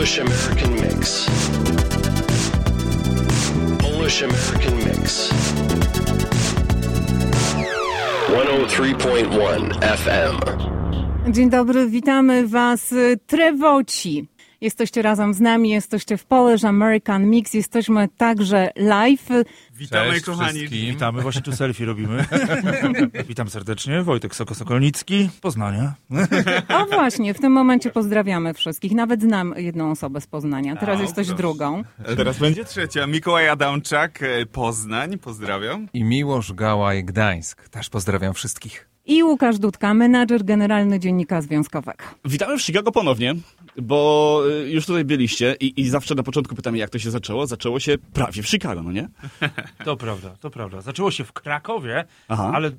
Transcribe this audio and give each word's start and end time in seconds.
Polish 0.00 0.18
American 0.18 0.72
Mix. 0.80 1.28
Polish 3.78 4.22
American 4.22 4.76
Mix. 4.84 5.30
103.1 8.28 9.74
FM. 9.80 10.40
Dzień 11.32 11.50
dobry, 11.50 11.86
witamy 11.86 12.48
Was, 12.48 12.94
Trewoci. 13.26 14.28
Jesteście 14.60 15.02
razem 15.02 15.34
z 15.34 15.40
nami, 15.40 15.70
jesteście 15.70 16.16
w 16.16 16.24
Polish 16.24 16.64
American 16.64 17.26
Mix, 17.30 17.54
jesteśmy 17.54 18.08
także 18.16 18.70
live. 18.76 19.28
Witamy 19.74 20.10
Cześć 20.10 20.24
kochani. 20.24 20.58
wszystkim. 20.58 20.86
Witamy, 20.86 21.22
właśnie 21.22 21.42
tu 21.42 21.52
selfie 21.52 21.84
robimy. 21.84 22.24
Witam 23.28 23.50
serdecznie, 23.50 24.02
Wojtek 24.02 24.34
Soko-Sokolnicki, 24.34 25.28
Poznania. 25.40 25.94
A 26.68 26.84
właśnie, 26.84 27.34
w 27.34 27.40
tym 27.40 27.52
momencie 27.52 27.90
pozdrawiamy 27.90 28.54
wszystkich. 28.54 28.92
Nawet 28.92 29.22
znam 29.22 29.54
jedną 29.56 29.90
osobę 29.90 30.20
z 30.20 30.26
Poznania, 30.26 30.76
teraz 30.76 30.98
A, 30.98 31.02
jesteś 31.02 31.26
proszę. 31.26 31.42
drugą. 31.42 31.82
Teraz 32.16 32.38
będzie 32.38 32.64
trzecia. 32.64 33.06
Mikołaj 33.06 33.48
Adamczak, 33.48 34.22
e, 34.22 34.46
Poznań, 34.46 35.18
pozdrawiam. 35.18 35.88
I 35.92 36.04
Miłosz 36.04 36.52
Gałaj 36.52 37.04
Gdańsk. 37.04 37.68
Też 37.68 37.88
pozdrawiam 37.88 38.34
wszystkich. 38.34 38.90
I 39.06 39.22
Łukasz 39.22 39.58
Dudka, 39.58 39.94
menadżer 39.94 40.44
generalny 40.44 41.00
Dziennika 41.00 41.42
Związkowego. 41.42 42.04
Witamy 42.24 42.58
w 42.58 42.62
Chicago 42.62 42.92
ponownie, 42.92 43.34
bo 43.76 44.42
y, 44.64 44.70
już 44.70 44.86
tutaj 44.86 45.04
byliście 45.04 45.56
i, 45.60 45.80
i 45.80 45.88
zawsze 45.88 46.14
na 46.14 46.22
początku 46.22 46.54
pytamy, 46.54 46.78
jak 46.78 46.90
to 46.90 46.98
się 46.98 47.10
zaczęło. 47.10 47.46
Zaczęło 47.46 47.80
się 47.80 47.98
prawie 47.98 48.42
w 48.42 48.48
Chicago, 48.48 48.82
no 48.82 48.92
nie? 48.92 49.08
To 49.84 49.96
prawda, 49.96 50.36
to 50.40 50.50
prawda. 50.50 50.80
Zaczęło 50.80 51.10
się 51.10 51.24
w 51.24 51.32
Krakowie, 51.32 52.04
Aha. 52.28 52.50
ale 52.54 52.70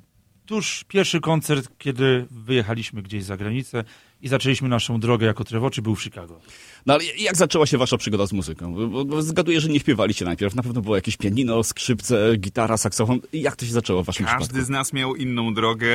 tuż 0.46 0.84
pierwszy 0.88 1.20
koncert, 1.20 1.68
kiedy 1.78 2.26
wyjechaliśmy 2.30 3.02
gdzieś 3.02 3.24
za 3.24 3.36
granicę 3.36 3.84
i 4.22 4.28
zaczęliśmy 4.28 4.68
naszą 4.68 5.00
drogę 5.00 5.26
jako 5.26 5.44
Trewoczy, 5.44 5.82
był 5.82 5.94
w 5.94 6.02
Chicago. 6.02 6.40
No 6.86 6.94
ale 6.94 7.04
jak 7.04 7.36
zaczęła 7.36 7.66
się 7.66 7.78
wasza 7.78 7.98
przygoda 7.98 8.26
z 8.26 8.32
muzyką? 8.32 8.88
Bo, 8.88 9.04
bo 9.04 9.22
zgaduję, 9.22 9.60
że 9.60 9.68
nie 9.68 9.80
śpiewaliście 9.80 10.24
najpierw. 10.24 10.54
Na 10.54 10.62
pewno 10.62 10.80
było 10.80 10.96
jakieś 10.96 11.16
pianino, 11.16 11.64
skrzypce, 11.64 12.36
gitara, 12.36 12.76
saksofon. 12.76 13.20
Jak 13.32 13.56
to 13.56 13.66
się 13.66 13.72
zaczęło 13.72 14.02
w 14.02 14.06
waszym 14.06 14.26
Każdy 14.26 14.38
przypadku? 14.38 14.66
z 14.66 14.68
nas 14.68 14.92
miał 14.92 15.16
inną 15.16 15.54
drogę. 15.54 15.88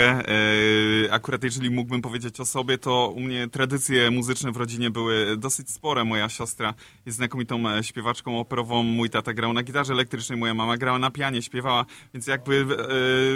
E, 1.05 1.13
akurat 1.13 1.43
jeżeli 1.43 1.69
mógłbym 1.69 2.01
powiedzieć 2.01 2.39
o 2.39 2.45
sobie, 2.45 2.77
to 2.77 3.13
u 3.15 3.19
mnie 3.19 3.47
tradycje 3.47 4.11
muzyczne 4.11 4.51
w 4.51 4.57
rodzinie 4.57 4.89
były 4.89 5.37
dosyć 5.37 5.69
spore. 5.69 6.03
Moja 6.03 6.29
siostra 6.29 6.73
jest 7.05 7.17
znakomitą 7.17 7.69
e, 7.69 7.83
śpiewaczką 7.83 8.39
operową, 8.39 8.83
mój 8.83 9.09
tata 9.09 9.33
grał 9.33 9.53
na 9.53 9.63
gitarze 9.63 9.93
elektrycznej, 9.93 10.39
moja 10.39 10.53
mama 10.53 10.77
grała 10.77 10.99
na 10.99 11.11
pianie, 11.11 11.41
śpiewała, 11.41 11.85
więc 12.13 12.27
jakby 12.27 12.65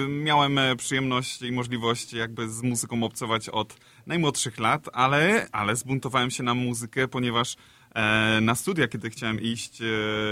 e, 0.06 0.10
miałem 0.10 0.60
przyjemność 0.78 1.42
i 1.42 1.52
możliwość 1.52 2.14
jakby 2.14 2.50
z 2.50 2.62
muzyką 2.62 3.04
obcować 3.04 3.50
od 3.50 3.76
najmłodszych 4.08 4.60
lat, 4.60 4.90
ale, 4.94 5.48
ale 5.52 5.76
zbuntowałem 5.76 6.32
się 6.32 6.44
na 6.44 6.54
muzykę, 6.54 7.08
ponieważ 7.08 7.56
e, 7.96 8.42
na 8.42 8.56
studia, 8.56 8.88
kiedy 8.88 9.10
chciałem 9.10 9.42
iść, 9.42 9.82
e, 9.82 9.86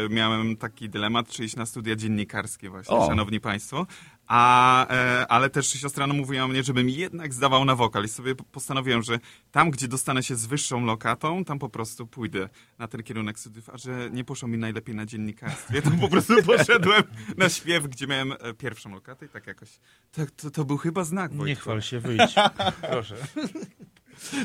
miałem 0.10 0.58
taki 0.58 0.90
dylemat, 0.90 1.30
czy 1.30 1.46
iść 1.46 1.56
na 1.56 1.66
studia 1.66 1.96
dziennikarskie 1.96 2.70
właśnie, 2.70 2.96
O. 2.96 3.08
szanowni 3.08 3.40
państwo. 3.40 3.86
A, 4.32 4.88
e, 4.90 5.28
ale 5.28 5.50
też 5.50 5.68
siostra 5.70 6.08
namówiła 6.08 6.48
mnie, 6.48 6.64
żebym 6.64 6.90
jednak 6.90 7.34
zdawał 7.34 7.66
na 7.66 7.76
wokal 7.76 8.04
i 8.06 8.08
sobie 8.08 8.36
po- 8.36 8.44
postanowiłem, 8.44 9.04
że 9.04 9.20
tam, 9.52 9.72
gdzie 9.72 9.88
dostanę 9.88 10.24
się 10.24 10.36
z 10.36 10.46
wyższą 10.46 10.86
lokatą, 10.86 11.46
tam 11.46 11.60
po 11.60 11.70
prostu 11.70 12.08
pójdę 12.08 12.50
na 12.80 12.88
ten 12.88 13.04
kierunek 13.04 13.40
studiów, 13.40 13.70
a 13.70 13.78
że 13.78 14.10
nie 14.12 14.24
poszło 14.24 14.48
mi 14.48 14.58
najlepiej 14.58 14.96
na 14.96 15.06
dziennikarstwie, 15.06 15.82
to 15.82 15.92
po 16.02 16.08
prostu 16.10 16.34
poszedłem 16.58 17.04
na 17.38 17.50
śpiew, 17.50 17.88
gdzie 17.88 18.08
miałem 18.08 18.32
e, 18.32 18.54
pierwszą 18.54 18.92
lokatę 18.92 19.26
i 19.26 19.30
tak 19.30 19.48
jakoś, 19.48 19.70
to, 20.12 20.22
to, 20.36 20.52
to 20.52 20.66
był 20.66 20.78
chyba 20.78 21.04
znak, 21.04 21.32
Nie 21.32 21.38
Wojtku. 21.38 21.62
chwal 21.62 21.82
się, 21.82 22.00
wyjdź. 22.00 22.36
Proszę. 22.92 23.16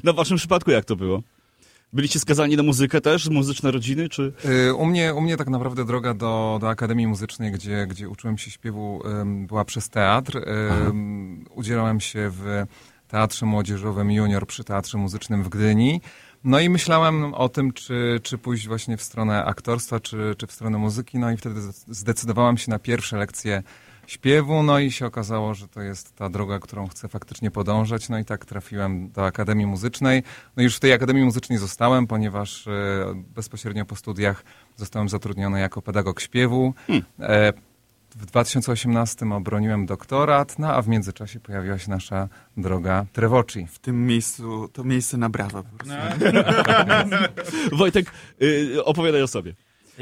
No 0.05 0.13
w 0.13 0.17
waszym 0.17 0.37
przypadku 0.37 0.71
jak 0.71 0.85
to 0.85 0.97
było? 0.97 1.23
Byliście 1.95 2.21
skazani 2.21 2.57
na 2.57 2.63
muzykę 2.63 3.01
też, 3.01 3.29
muzyczne 3.29 3.71
rodziny, 3.71 4.09
czy... 4.09 4.33
Y, 4.69 4.75
U 4.75 4.87
mnie, 4.87 5.15
u 5.15 5.21
mnie 5.21 5.37
tak 5.37 5.49
naprawdę 5.49 5.85
droga 5.85 6.15
do, 6.15 6.59
do 6.61 6.69
Akademii 6.69 7.07
Muzycznej, 7.07 7.53
gdzie, 7.53 7.87
gdzie 7.87 8.09
uczyłem 8.09 8.39
się 8.39 8.51
śpiewu, 8.51 9.03
była 9.25 9.65
przez 9.65 9.91
teatr. 9.91 10.45
Ym, 10.89 11.45
Udzielałem 11.51 12.01
się 12.01 12.31
w 12.33 12.65
Teatrze 13.09 13.47
Młodzieżowym 13.47 14.11
Junior 14.11 14.47
przy 14.47 14.65
Teatrze 14.65 14.99
Muzycznym 14.99 15.43
w 15.43 15.49
Gdyni. 15.49 16.01
No 16.45 16.61
i 16.61 16.69
myślałem 16.69 17.35
o 17.35 17.49
tym, 17.49 17.73
czy, 17.73 18.21
czy 18.23 18.39
pójść 18.39 18.69
właśnie 18.69 18.97
w 18.97 19.03
stronę 19.03 19.45
aktorstwa, 19.45 20.01
czy, 20.01 20.35
czy 20.39 20.47
w 20.47 20.53
stronę 20.53 20.79
muzyki. 20.79 21.19
No 21.19 21.31
i 21.31 21.37
wtedy 21.37 21.61
zdecydowałem 21.89 22.57
się 22.59 22.71
na 22.71 22.79
pierwsze 22.79 23.17
lekcje 23.17 23.63
śpiewu, 24.07 24.63
no 24.63 24.79
i 24.79 24.91
się 24.91 25.07
okazało, 25.07 25.55
że 25.55 25.69
to 25.69 25.83
jest 25.83 26.17
ta 26.17 26.29
droga, 26.29 26.59
którą 26.59 26.87
chcę 26.89 27.09
faktycznie 27.09 27.51
podążać. 27.51 28.09
No 28.09 28.19
i 28.19 28.25
tak 28.25 28.45
trafiłem 28.45 29.11
do 29.11 29.27
Akademii 29.27 29.67
Muzycznej. 29.67 30.23
No 30.57 30.63
już 30.63 30.77
w 30.77 30.81
tej 30.81 30.93
Akademii 30.93 31.25
Muzycznej 31.25 31.59
zostałem, 31.59 32.07
ponieważ 32.07 32.67
e, 32.67 32.71
bezpośrednio 33.35 33.85
po 33.85 33.97
studiach 33.97 34.45
zostałem 34.77 35.09
zatrudniony 35.09 35.61
jako 35.61 35.83
pedagog 35.83 36.21
śpiewu. 36.21 36.75
E, 37.21 37.53
w 38.17 38.27
2018 38.27 39.27
obroniłem 39.33 39.87
doktorat, 39.87 40.59
no 40.59 40.75
a 40.75 40.83
w 40.83 40.89
międzyczasie 40.89 41.41
pojawiła 41.41 41.79
się 41.79 41.91
nasza 41.91 42.29
droga 42.57 43.07
Trevoci. 43.13 43.67
W 43.67 43.79
tym 43.79 44.07
miejscu, 44.07 44.69
to 44.73 44.85
miejsce 44.85 45.17
na 45.17 45.29
brawa 45.29 45.63
po 45.63 45.77
prostu. 45.77 46.25
Wojtek, 47.79 48.13
y, 48.43 48.85
opowiadaj 48.85 49.23
o 49.23 49.27
sobie. 49.27 49.55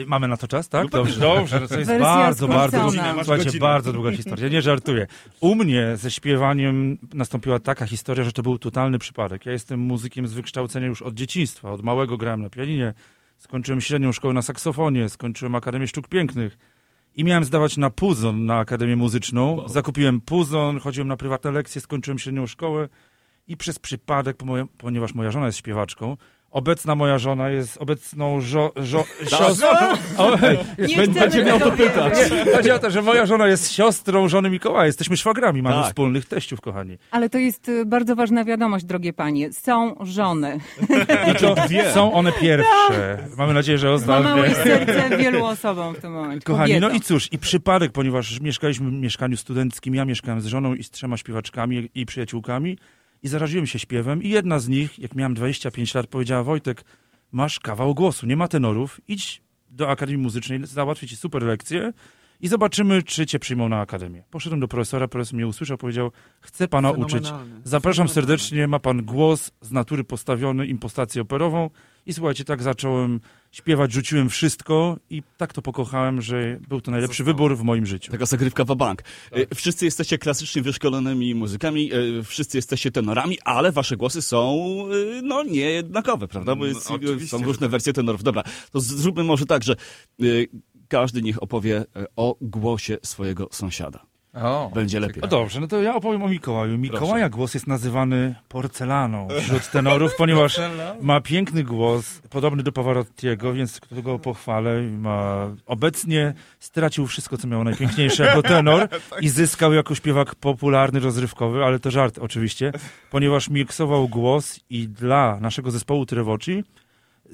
Mamy 0.06 0.28
na 0.28 0.36
to 0.36 0.48
czas, 0.48 0.68
tak? 0.68 0.88
Dobrze, 0.88 1.20
dobrze. 1.20 1.68
To 1.68 1.78
jest 1.78 1.90
Wersja 1.90 1.98
bardzo, 1.98 2.48
bardzo, 2.48 2.80
długa, 2.80 3.14
słuchajcie, 3.14 3.44
godzinę. 3.44 3.60
bardzo 3.60 3.92
długa 3.92 4.10
historia. 4.12 4.48
Nie 4.48 4.62
żartuję. 4.62 5.06
U 5.40 5.54
mnie 5.54 5.96
ze 5.96 6.10
śpiewaniem 6.10 6.98
nastąpiła 7.14 7.58
taka 7.58 7.86
historia, 7.86 8.24
że 8.24 8.32
to 8.32 8.42
był 8.42 8.58
totalny 8.58 8.98
przypadek. 8.98 9.46
Ja 9.46 9.52
jestem 9.52 9.80
muzykiem 9.80 10.26
z 10.26 10.32
wykształcenia 10.32 10.86
już 10.86 11.02
od 11.02 11.14
dzieciństwa. 11.14 11.70
Od 11.70 11.82
małego 11.82 12.16
grałem 12.16 12.42
na 12.42 12.50
pianinie. 12.50 12.94
Skończyłem 13.38 13.80
średnią 13.80 14.12
szkołę 14.12 14.34
na 14.34 14.42
saksofonie. 14.42 15.08
Skończyłem 15.08 15.54
Akademię 15.54 15.86
Sztuk 15.86 16.08
Pięknych. 16.08 16.58
I 17.16 17.24
miałem 17.24 17.44
zdawać 17.44 17.76
na 17.76 17.90
puzon 17.90 18.46
na 18.46 18.58
Akademię 18.58 18.96
Muzyczną. 18.96 19.68
Zakupiłem 19.68 20.20
puzon, 20.20 20.80
chodziłem 20.80 21.08
na 21.08 21.16
prywatne 21.16 21.50
lekcje, 21.50 21.80
skończyłem 21.80 22.18
średnią 22.18 22.46
szkołę. 22.46 22.88
I 23.48 23.56
przez 23.56 23.78
przypadek, 23.78 24.36
ponieważ 24.78 25.14
moja 25.14 25.30
żona 25.30 25.46
jest 25.46 25.58
śpiewaczką, 25.58 26.16
obecna 26.52 26.94
moja 26.94 27.18
żona 27.18 27.48
jest 27.50 27.76
obecną 27.76 28.40
żo, 28.40 28.72
żo, 28.76 29.04
siostrą... 29.28 29.68
O, 30.18 30.30
Nie 30.88 31.08
Będzie 31.08 31.44
miał 31.44 31.58
to 31.60 31.72
pytać. 31.72 32.14
Nie, 32.46 32.52
Chodzi 32.56 32.70
o 32.70 32.78
to, 32.78 32.90
że 32.90 33.02
moja 33.02 33.26
żona 33.26 33.46
jest 33.48 33.72
siostrą 33.72 34.28
żony 34.28 34.50
Mikołaja. 34.50 34.86
Jesteśmy 34.86 35.16
szwagrami, 35.16 35.62
mamy 35.62 35.76
Tak. 35.76 35.86
wspólnych 35.86 36.26
teściów, 36.26 36.60
kochani. 36.60 36.98
Ale 37.10 37.30
to 37.30 37.38
jest 37.38 37.68
y, 37.68 37.86
bardzo 37.86 38.16
ważna 38.16 38.44
wiadomość, 38.44 38.84
drogie 38.84 39.12
panie. 39.12 39.52
Są 39.52 39.96
żony. 40.00 40.58
I 41.32 41.34
to 41.34 41.54
są 41.94 42.12
one 42.12 42.32
pierwsze. 42.32 43.18
Mamy 43.36 43.54
nadzieję, 43.54 43.78
że 43.78 43.98
Złamały 43.98 44.46
ostatnie. 44.48 44.64
serce 44.72 45.16
wielu 45.16 45.44
osobom 45.44 45.94
w 45.94 45.98
tym 46.00 46.12
momencie. 46.12 46.44
Kochani, 46.44 46.72
no 46.74 46.80
Kobietom. 46.80 46.96
i 46.96 47.00
cóż, 47.00 47.32
i 47.32 47.38
przypadek, 47.38 47.92
ponieważ 47.92 48.40
mieszkaliśmy 48.40 48.90
w 48.90 48.92
mieszkaniu 48.92 49.36
studenckim, 49.36 49.94
ja 49.94 50.04
mieszkałem 50.04 50.40
z 50.40 50.46
żoną 50.46 50.74
i 50.74 50.84
z 50.84 50.90
trzema 50.90 51.16
śpiewaczkami 51.16 51.88
i 51.94 52.06
przyjaciółkami 52.06 52.78
i 53.22 53.28
zaraziłem 53.28 53.66
się 53.66 53.78
śpiewem 53.78 54.22
i 54.22 54.28
jedna 54.28 54.58
z 54.58 54.68
nich, 54.68 54.98
jak 54.98 55.14
miałem 55.14 55.34
25 55.34 55.94
lat, 55.94 56.06
powiedziała 56.06 56.42
Wojtek, 56.42 56.84
masz 57.32 57.60
kawał 57.60 57.94
głosu, 57.94 58.26
nie 58.26 58.36
ma 58.36 58.48
tenorów, 58.48 59.00
idź 59.08 59.42
do 59.70 59.90
Akademii 59.90 60.22
Muzycznej, 60.22 60.66
załatwię 60.66 61.06
ci 61.06 61.16
super 61.16 61.42
lekcję 61.42 61.92
i 62.40 62.48
zobaczymy, 62.48 63.02
czy 63.02 63.26
cię 63.26 63.38
przyjmą 63.38 63.68
na 63.68 63.80
Akademię. 63.80 64.22
Poszedłem 64.30 64.60
do 64.60 64.68
profesora, 64.68 65.08
profesor 65.08 65.34
mnie 65.34 65.46
usłyszał, 65.46 65.78
powiedział, 65.78 66.10
chcę 66.40 66.68
pana 66.68 66.90
uczyć. 66.90 67.32
Zapraszam 67.64 68.08
serdecznie, 68.08 68.68
ma 68.68 68.78
pan 68.78 69.04
głos 69.04 69.50
z 69.60 69.72
natury 69.72 70.04
postawiony, 70.04 70.66
impostację 70.66 71.22
operową 71.22 71.70
i 72.06 72.12
słuchajcie, 72.12 72.44
tak 72.44 72.62
zacząłem 72.62 73.20
śpiewać, 73.52 73.92
rzuciłem 73.92 74.28
wszystko 74.30 74.96
i 75.10 75.22
tak 75.36 75.52
to 75.52 75.62
pokochałem, 75.62 76.22
że 76.22 76.58
był 76.68 76.80
to 76.80 76.90
najlepszy 76.90 77.24
wybór 77.24 77.56
w 77.56 77.62
moim 77.62 77.86
życiu. 77.86 78.12
Taka 78.12 78.26
zagrywka 78.26 78.64
w 78.64 78.76
bank. 78.76 79.02
Wszyscy 79.54 79.84
jesteście 79.84 80.18
klasycznie 80.18 80.62
wyszkolonymi 80.62 81.34
muzykami, 81.34 81.94
y, 81.94 82.22
wszyscy 82.24 82.58
jesteście 82.58 82.90
tenorami, 82.90 83.38
ale 83.44 83.72
wasze 83.72 83.96
głosy 83.96 84.22
są 84.22 84.64
y, 84.92 85.22
no 85.22 85.42
niejednakowe, 85.42 86.28
prawda? 86.28 86.54
Bo 86.54 86.60
No, 86.60 86.66
jest, 86.66 86.90
oczywiście, 86.90 87.38
są 87.38 87.44
różne 87.44 87.68
wersje 87.68 87.92
tenorów. 87.92 88.22
Dobra, 88.22 88.42
to 88.72 88.80
zróbmy 88.80 89.24
może 89.24 89.46
tak, 89.46 89.62
że 89.64 89.76
każdy 90.88 91.22
niech 91.22 91.42
opowie 91.42 91.84
o 92.16 92.36
głosie 92.40 92.98
swojego 93.02 93.48
sąsiada. 93.52 94.11
O, 94.34 94.70
Będzie 94.74 95.00
lepiej. 95.00 95.22
No 95.22 95.28
dobrze, 95.28 95.60
no 95.60 95.66
to 95.66 95.82
ja 95.82 95.94
opowiem 95.94 96.22
o 96.22 96.28
Mikołaju. 96.28 96.78
Mikołaja 96.78 97.28
głos 97.28 97.54
jest 97.54 97.66
nazywany 97.66 98.34
porcelaną 98.48 99.28
wśród 99.40 99.70
tenorów, 99.70 100.16
ponieważ 100.16 100.60
ma 101.00 101.20
piękny 101.20 101.64
głos, 101.64 102.20
podobny 102.30 102.62
do 102.62 102.72
Pavarottiego, 102.72 103.52
więc 103.52 103.80
kto 103.80 104.02
go 104.02 104.18
pochwalę. 104.18 104.82
Ma... 104.82 105.48
Obecnie 105.66 106.34
stracił 106.58 107.06
wszystko, 107.06 107.38
co 107.38 107.48
miał 107.48 107.64
najpiękniejsze 107.64 108.26
jako 108.26 108.42
tenor 108.52 108.88
i 109.20 109.28
zyskał 109.28 109.72
jako 109.72 109.94
śpiewak 109.94 110.34
popularny, 110.34 111.00
rozrywkowy, 111.00 111.64
ale 111.64 111.78
to 111.78 111.90
żart 111.90 112.18
oczywiście, 112.18 112.72
ponieważ 113.10 113.50
miksował 113.50 114.08
głos 114.08 114.60
i 114.70 114.88
dla 114.88 115.38
naszego 115.40 115.70
zespołu 115.70 116.06
Trevoci 116.06 116.64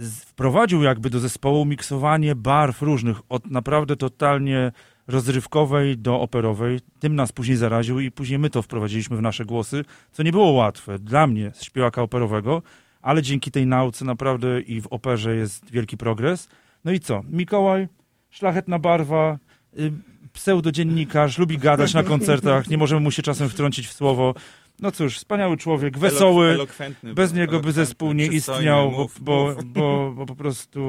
wprowadził 0.07 0.83
jakby 0.83 1.11
do 1.11 1.21
zespołu 1.21 1.65
miksowanie 1.65 2.35
barw 2.35 2.83
różnych, 2.83 3.17
od 3.29 3.51
naprawdę 3.51 3.97
totalnie 3.97 4.73
rozrywkowej 5.09 5.99
do 5.99 6.21
operowej. 6.21 6.81
Tym 7.01 7.15
nas 7.15 7.33
później 7.33 7.57
zaraził 7.57 8.01
i 8.01 8.11
później 8.11 8.39
my 8.39 8.51
to 8.51 8.63
wprowadziliśmy 8.63 9.17
w 9.17 9.23
nasze 9.23 9.45
głosy, 9.45 9.85
co 10.13 10.23
nie 10.23 10.33
było 10.33 10.51
łatwe 10.51 10.99
dla 10.99 11.27
mnie, 11.27 11.53
śpiewaka 11.61 12.03
operowego, 12.03 12.63
ale 13.03 13.23
dzięki 13.23 13.51
tej 13.51 13.67
nauce 13.67 14.05
naprawdę 14.05 14.61
i 14.61 14.81
w 14.81 14.87
operze 14.87 15.37
jest 15.37 15.71
wielki 15.71 15.97
progres. 15.97 16.49
No 16.85 16.93
i 16.93 17.01
co? 17.01 17.23
Mikołaj, 17.31 17.89
szlachetna 18.31 18.79
barwa, 18.79 19.39
y, 19.79 19.93
pseudodziennikarz, 20.33 21.39
lubi 21.39 21.59
gadać 21.59 21.95
na 21.95 22.03
koncertach, 22.03 22.69
nie 22.69 22.79
możemy 22.79 23.01
mu 23.01 23.11
się 23.11 23.23
czasem 23.23 23.49
wtrącić 23.49 23.87
w 23.87 23.93
słowo. 23.93 24.35
No 24.81 24.93
cóż, 24.93 25.17
wspaniały 25.17 25.57
człowiek, 25.57 25.99
wesoły, 25.99 26.59
bez 27.03 27.35
niego 27.35 27.61
by 27.61 27.73
zespół 27.73 28.13
nie 28.13 28.27
istniał, 28.27 28.91
bo, 28.91 28.99
mów, 28.99 29.21
bo, 29.21 29.55
bo, 29.65 30.13
bo 30.17 30.27
po 30.27 30.37
prostu 30.37 30.81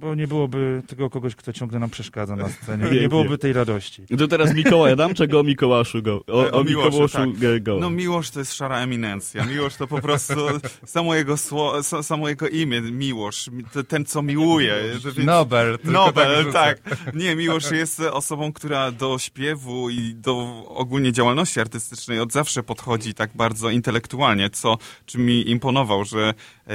bo 0.00 0.14
nie 0.14 0.28
byłoby 0.28 0.82
tego 0.86 1.10
kogoś, 1.10 1.34
kto 1.34 1.52
ciągle 1.52 1.78
nam 1.78 1.90
przeszkadza 1.90 2.36
na 2.36 2.48
scenie. 2.48 2.78
I 2.78 2.80
Pięknie. 2.80 3.00
nie 3.00 3.08
byłoby 3.08 3.38
tej 3.38 3.52
radości. 3.52 4.02
To 4.18 4.28
teraz 4.28 4.54
Mikołaj 4.54 4.92
Adam, 4.92 5.14
czego 5.14 5.40
o 5.40 5.42
Mikołaszu 5.42 6.02
go? 6.02 6.24
O, 6.26 6.50
o, 6.50 6.64
Miłoszu, 6.64 6.88
Mikołaszu 6.90 7.32
tak. 7.40 7.62
go. 7.62 7.78
No 7.80 7.90
Miłosz 7.90 8.30
to 8.30 8.38
jest 8.38 8.54
szara 8.54 8.78
eminencja. 8.78 9.44
Miłosz 9.44 9.76
to 9.76 9.86
po 9.86 10.00
prostu 10.00 10.34
samo 10.86 11.14
jego, 11.14 11.36
sło, 11.36 11.78
sa- 11.80 12.02
samo 12.02 12.28
jego 12.28 12.48
imię, 12.48 12.80
Miłosz, 12.80 13.50
ten 13.88 14.04
co 14.04 14.22
miłuje. 14.22 14.74
Nobel. 15.24 15.78
Nobel, 15.84 16.38
rzucę. 16.44 16.52
tak. 16.52 16.80
Nie, 17.14 17.36
Miłosz 17.36 17.70
jest 17.70 18.00
osobą, 18.00 18.52
która 18.52 18.90
do 18.90 19.18
śpiewu 19.18 19.90
i 19.90 20.14
do 20.14 20.64
ogólnie 20.68 21.12
działalności 21.12 21.60
artystycznej 21.60 22.20
od 22.20 22.32
zawsze 22.32 22.62
podchodzi 22.62 23.14
tak 23.14 23.30
bardzo 23.34 23.70
intelektualnie, 23.70 24.50
co 24.50 24.78
czym 25.06 25.26
mi 25.26 25.50
imponował, 25.50 26.04
że 26.04 26.34
e, 26.66 26.74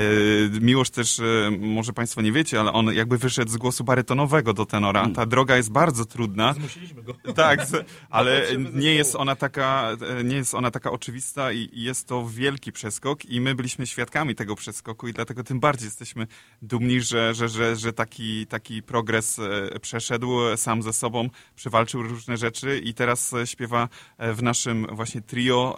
Miłosz 0.61 0.89
też, 0.89 1.19
e, 1.19 1.23
może 1.59 1.93
Państwo 1.93 2.21
nie 2.21 2.31
wiecie, 2.31 2.59
ale 2.59 2.73
on 2.73 2.93
jakby 2.93 3.10
wyszedł 3.17 3.51
z 3.51 3.57
głosu 3.57 3.83
barytonowego 3.83 4.53
do 4.53 4.65
tenora. 4.65 5.09
Ta 5.15 5.25
droga 5.25 5.57
jest 5.57 5.71
bardzo 5.71 6.05
trudna. 6.05 6.53
Zmusiliśmy 6.53 7.03
go. 7.03 7.13
Tak, 7.35 7.67
ale 8.09 8.47
nie 8.73 8.95
jest 8.95 9.15
ona 9.15 9.35
taka, 9.35 9.91
e, 10.19 10.23
nie 10.23 10.35
jest 10.35 10.55
ona 10.55 10.71
taka 10.71 10.91
oczywista 10.91 11.51
i 11.51 11.69
jest 11.73 12.07
to 12.07 12.29
wielki 12.29 12.71
przeskok 12.71 13.25
i 13.25 13.41
my 13.41 13.55
byliśmy 13.55 13.87
świadkami 13.87 14.35
tego 14.35 14.55
przeskoku 14.55 15.07
i 15.07 15.13
dlatego 15.13 15.43
tym 15.43 15.59
bardziej 15.59 15.85
jesteśmy 15.85 16.27
dumni, 16.61 17.01
że, 17.01 17.33
że, 17.33 17.49
że, 17.49 17.75
że 17.75 17.93
taki, 17.93 18.47
taki 18.47 18.83
progres 18.83 19.39
e, 19.39 19.79
przeszedł 19.79 20.37
sam 20.55 20.81
ze 20.81 20.93
sobą, 20.93 21.29
przewalczył 21.55 22.03
różne 22.03 22.37
rzeczy 22.37 22.79
i 22.79 22.93
teraz 22.93 23.33
e, 23.33 23.47
śpiewa 23.47 23.89
w 24.19 24.43
naszym 24.43 24.87
właśnie 24.91 25.21
trio 25.21 25.75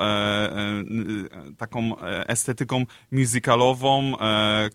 taką 1.57 2.00
estetyką 2.27 2.85
musicalową, 3.12 4.13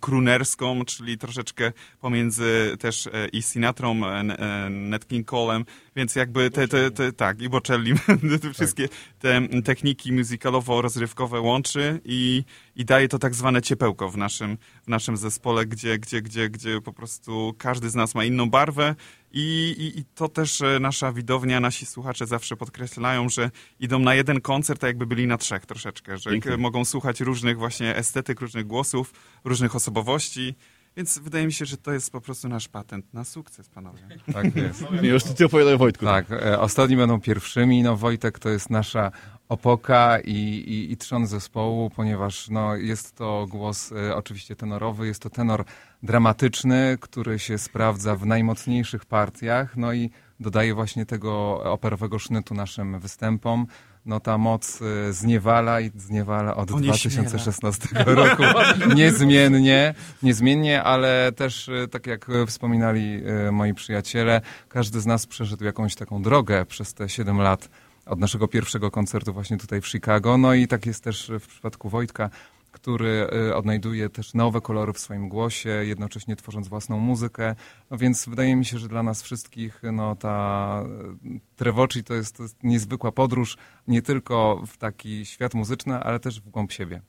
krunerską, 0.01 0.85
czyli 0.85 1.19
troszeczkę 1.19 1.73
pomiędzy 2.01 2.48
też 2.79 3.07
e, 3.07 3.29
i 3.29 3.43
Sinatrą, 3.43 4.05
e, 4.05 4.19
N- 4.21 4.31
e, 4.31 4.71
Nat 4.71 5.07
King 5.07 5.31
Colem, 5.31 5.65
więc 5.97 6.15
jakby 6.15 6.51
te, 6.51 6.69
te, 6.69 6.91
te 6.91 7.13
tak, 7.13 7.43
i 7.43 7.49
Bocellim, 7.49 7.99
te 8.43 8.53
wszystkie 8.55 8.89
te 9.19 9.49
techniki 9.65 10.13
muzykalowo-rozrywkowe 10.13 11.41
łączy 11.41 12.01
i, 12.05 12.45
i 12.77 12.85
daje 12.85 13.09
to 13.09 13.19
tak 13.19 13.35
zwane 13.35 13.63
ciepełko 13.63 14.09
w 14.09 14.17
naszym, 14.17 14.59
w 14.83 14.89
naszym 14.89 15.17
zespole, 15.17 15.67
gdzie, 15.67 15.99
gdzie, 15.99 16.23
gdzie, 16.23 16.51
gdzie 16.51 16.81
po 16.81 16.93
prostu 16.93 17.55
każdy 17.59 17.91
z 17.91 17.95
nas 17.95 18.15
ma 18.15 18.25
inną 18.25 18.51
barwę. 18.51 18.95
I, 19.33 19.75
i, 19.79 19.99
i 19.99 20.05
to 20.15 20.29
też 20.29 20.63
nasza 20.81 21.13
widownia, 21.13 21.61
nasi 21.61 21.87
słuchacze 21.87 22.27
zawsze 22.27 22.57
podkreślają, 22.57 23.29
że 23.29 23.51
idą 23.81 23.99
na 23.99 24.15
jeden 24.15 24.41
koncert, 24.41 24.81
tak 24.81 24.89
jakby 24.89 25.07
byli 25.07 25.27
na 25.27 25.39
trzech 25.39 25.67
troszeczkę, 25.67 26.19
że 26.19 26.31
mogą 26.59 26.85
słuchać 26.85 27.21
różnych 27.21 27.59
właśnie 27.59 27.97
estetyk, 27.97 28.41
różnych 28.41 28.67
głosów, 28.67 29.13
różnych 29.45 29.77
osobowości, 29.77 30.55
więc 30.97 31.19
wydaje 31.19 31.47
mi 31.47 31.53
się, 31.53 31.65
że 31.65 31.77
to 31.77 31.93
jest 31.93 32.13
po 32.13 32.21
prostu 32.21 32.49
nasz 32.49 32.69
patent 32.69 33.15
na 33.15 33.25
sukces, 33.25 33.69
panowie. 33.69 34.01
Tak 34.33 34.57
jest. 34.57 34.85
Już 35.03 35.25
ty 35.25 35.47
opowiadaj 35.47 35.79
Wojtku. 35.79 36.05
Tak, 36.05 36.31
e, 36.31 36.61
ostatni 36.61 36.97
będą 36.97 37.21
pierwszymi. 37.21 37.83
No 37.83 37.97
Wojtek 37.97 38.39
to 38.39 38.49
jest 38.49 38.71
nasza 38.71 39.11
opoka 39.49 40.19
i, 40.25 40.33
i, 40.33 40.93
i 40.93 40.97
trzon 40.97 41.27
zespołu, 41.27 41.91
ponieważ 41.91 42.49
no, 42.49 42.77
jest 42.77 43.15
to 43.15 43.47
głos 43.51 43.93
e, 43.93 44.17
oczywiście 44.17 44.57
tenorowy, 44.57 45.07
jest 45.07 45.23
to 45.23 45.31
tenor 45.31 45.65
dramatyczny, 46.03 46.99
który 47.01 47.39
się 47.39 47.59
sprawdza 47.59 48.17
w 48.17 48.27
najmocniejszych 48.27 49.05
partiach, 49.05 49.77
no 49.77 49.93
i 49.93 50.11
dodaje 50.41 50.75
właśnie 50.75 51.07
tego 51.07 51.63
operowego 51.73 52.19
sznytu 52.19 52.55
naszym 52.55 53.01
występom. 53.01 53.67
No 54.09 54.21
ta 54.21 54.39
moc 54.39 54.83
e, 54.83 55.13
zniewala 55.13 55.81
i 55.81 55.91
zniewala 55.97 56.57
od 56.57 56.71
O, 56.71 56.81
nie 56.81 56.87
2016 56.87 57.89
roku. 58.07 58.43
Niezmiennie, 58.97 59.95
niezmiennie, 60.23 60.83
ale 60.83 61.33
też 61.33 61.69
e, 61.69 61.89
tak 61.89 62.07
jak 62.07 62.27
wspominali 62.47 63.23
e, 63.49 63.53
moi 63.53 63.75
przyjaciele, 63.75 64.41
każdy 64.69 65.01
z 65.01 65.07
nas 65.07 65.27
przeszedł 65.27 65.65
jakąś 65.65 65.95
taką 65.95 66.23
drogę 66.23 66.65
przez 66.67 66.95
te 66.95 67.09
7 67.09 67.39
lat 67.39 67.69
od 68.07 68.19
naszego 68.19 68.49
pierwszego 68.49 68.91
koncertu 68.91 69.33
właśnie 69.33 69.57
tutaj 69.57 69.81
w 69.81 69.87
Chicago. 69.87 70.39
No 70.39 70.55
i 70.55 70.69
tak 70.69 70.87
jest 70.87 71.05
też 71.05 71.33
w 71.41 71.47
przypadku 71.47 71.89
Wojtka, 71.89 72.31
który 72.73 73.27
e, 73.49 73.57
odnajduje 73.57 74.09
też 74.09 74.35
nowe 74.35 74.61
kolory 74.61 74.93
w 74.93 74.99
swoim 74.99 75.29
głosie, 75.29 75.71
jednocześnie 75.71 76.37
tworząc 76.37 76.69
własną 76.69 76.99
muzykę. 76.99 77.55
No 77.91 77.97
więc 77.97 78.29
wydaje 78.29 78.57
mi 78.57 78.65
się, 78.65 78.79
że 78.79 78.89
dla 78.89 79.03
nas 79.03 79.23
wszystkich 79.23 79.83
no, 79.93 80.17
ta 80.17 80.85
e, 80.85 81.39
Trevoci 81.57 82.05
to 82.05 82.15
jest, 82.15 82.37
to 82.37 82.43
jest 82.43 82.63
niezwykła 82.63 83.13
podróż, 83.13 83.57
nie 83.89 84.03
tylko 84.03 84.63
w 84.67 84.77
taki 84.77 85.27
świat 85.27 85.55
muzyczny, 85.55 85.95
ale 85.95 86.21
też 86.21 86.41
w 86.41 86.49
głąb 86.49 86.73
siebie. 86.73 87.03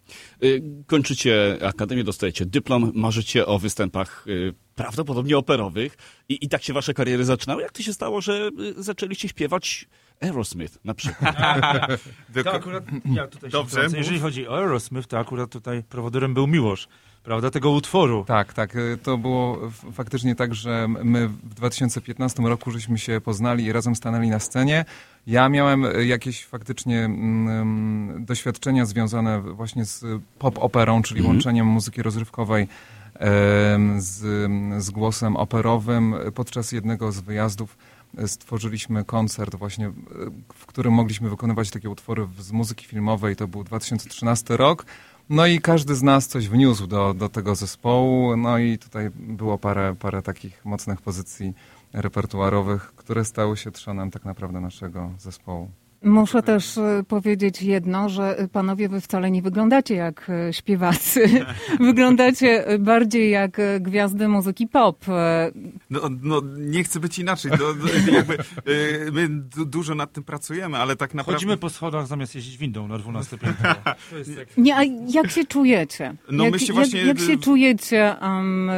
Y, 0.44 0.62
Kończycie 0.88 1.58
akademię, 1.62 2.04
dostajecie 2.04 2.46
dyplom, 2.46 2.92
marzycie 2.96 3.46
o 3.46 3.60
występach 3.60 4.26
y, 4.28 4.54
prawdopodobnie 4.80 5.38
operowych 5.38 5.98
i, 6.30 6.46
i 6.46 6.50
tak 6.50 6.64
się 6.64 6.74
wasze 6.74 6.94
kariery 6.94 7.26
zaczynały. 7.26 7.62
Jak 7.62 7.72
to 7.72 7.84
się 7.84 7.94
stało, 7.94 8.22
że 8.22 8.50
y, 8.78 8.84
zaczęliście 8.84 9.28
śpiewać 9.30 9.88
Aerosmith 10.22 10.78
na 10.86 10.94
przykład? 10.94 11.36
To 12.44 12.54
akurat, 12.54 12.84
ja 13.06 13.28
tutaj 13.28 13.50
się 13.50 13.52
Dobrze, 13.52 13.72
wtrącę. 13.72 13.90
mów. 13.90 13.98
Jeżeli 13.98 14.20
chodzi 14.20 14.48
o 14.48 14.58
Aerosmith, 14.58 15.08
to 15.08 15.20
akurat 15.20 15.50
tutaj 15.50 15.84
prowodyrem 15.84 16.34
był 16.34 16.48
Miłosz, 16.48 16.88
prawda, 17.24 17.52
tego 17.52 17.72
utworu. 17.72 18.26
Tak, 18.28 18.54
tak. 18.54 18.76
y, 18.76 18.98
To 19.04 19.18
było 19.18 19.72
faktycznie 19.94 20.36
tak, 20.36 20.56
że 20.56 20.88
my 21.04 21.28
w 21.28 21.54
2015 21.54 22.44
roku 22.44 22.72
żeśmy 22.72 22.98
się 22.98 23.22
poznali 23.22 23.64
i 23.66 23.72
razem 23.72 23.96
stanęli 23.96 24.30
na 24.30 24.40
scenie. 24.40 24.86
Ja 25.28 25.50
miałem 25.50 25.86
y, 25.86 26.06
jakieś 26.06 26.46
faktycznie 26.46 27.00
mm, 27.06 28.26
doświadczenia 28.26 28.86
związane 28.86 29.42
właśnie 29.42 29.86
z 29.86 30.06
pop-operą, 30.40 31.02
czyli 31.02 31.22
łączeniem 31.22 31.68
muzyki 31.68 32.02
rozrywkowej 32.04 32.68
z, 33.98 34.22
z 34.84 34.90
głosem 34.90 35.36
operowym. 35.36 36.16
Podczas 36.36 36.72
jednego 36.72 37.12
z 37.12 37.20
wyjazdów 37.20 37.78
e, 38.18 38.28
stworzyliśmy 38.28 39.06
koncert 39.06 39.56
właśnie, 39.56 39.88
e, 39.88 39.92
w 40.54 40.66
którym 40.66 40.94
mogliśmy 40.94 41.30
wykonywać 41.30 41.70
takie 41.70 41.90
utwory 41.90 42.28
z 42.40 42.52
muzyki 42.52 42.86
filmowej. 42.86 43.36
To 43.36 43.48
był 43.48 43.64
2013 43.64 44.58
rok. 44.58 44.86
No 45.30 45.46
i 45.46 45.60
każdy 45.60 45.96
z 45.96 46.04
nas 46.04 46.28
coś 46.28 46.48
wniósł 46.48 46.88
do, 46.88 47.14
do 47.14 47.30
tego 47.30 47.56
zespołu. 47.56 48.38
No 48.38 48.58
i 48.58 48.78
tutaj 48.78 49.10
było 49.16 49.58
parę, 49.58 49.96
parę 50.00 50.22
takich 50.22 50.66
mocnych 50.66 51.02
pozycji 51.02 51.54
repertuarowych, 51.94 52.94
które 52.96 53.26
stały 53.26 53.58
się 53.58 53.72
trzonem 53.72 54.12
tak 54.12 54.26
naprawdę 54.26 54.60
naszego 54.60 55.12
zespołu. 55.18 55.70
Muszę 56.04 56.44
też 56.44 56.78
e, 56.78 57.04
powiedzieć 57.08 57.62
jedno, 57.62 58.10
że 58.10 58.38
e, 58.38 58.48
panowie 58.48 58.90
wy 58.90 59.02
wcale 59.02 59.32
nie 59.32 59.42
wyglądacie 59.42 59.96
jak 59.96 60.30
e, 60.30 60.54
śpiewacy. 60.54 61.46
Wyglądacie 61.80 62.66
bardziej 62.80 63.32
jak 63.32 63.62
gwiazdy 63.80 64.28
muzyki 64.28 64.68
pop. 64.68 65.06
No, 65.90 66.02
no 66.22 66.42
nie 66.58 66.84
chcę 66.84 67.00
być 67.00 67.20
inaczej. 67.20 67.52
No, 67.52 67.58
no, 67.80 68.14
jakby, 68.14 68.38
my 69.12 69.28
du, 69.30 69.66
dużo 69.66 69.96
nad 69.96 70.14
tym 70.14 70.24
pracujemy, 70.24 70.78
ale 70.78 70.96
tak 70.96 71.14
naprawdę... 71.14 71.38
Chodzimy 71.38 71.58
po 71.58 71.70
schodach 71.70 72.08
zamiast 72.08 72.36
jeździć 72.36 72.58
windą 72.58 72.88
na 72.88 72.98
12 72.98 73.38
piętro. 73.38 73.70
To 74.10 74.18
jest 74.18 74.38
jak... 74.38 74.58
Nie, 74.58 74.76
a 74.76 74.84
jak 75.14 75.32
się 75.32 75.46
czujecie? 75.46 76.16
No 76.32 76.44
jak, 76.44 76.54
my 76.54 76.60
się 76.60 76.66
jak, 76.66 76.76
właśnie- 76.76 77.06
jak 77.06 77.20
się 77.20 77.38
czujecie 77.38 78.16
um, 78.22 78.72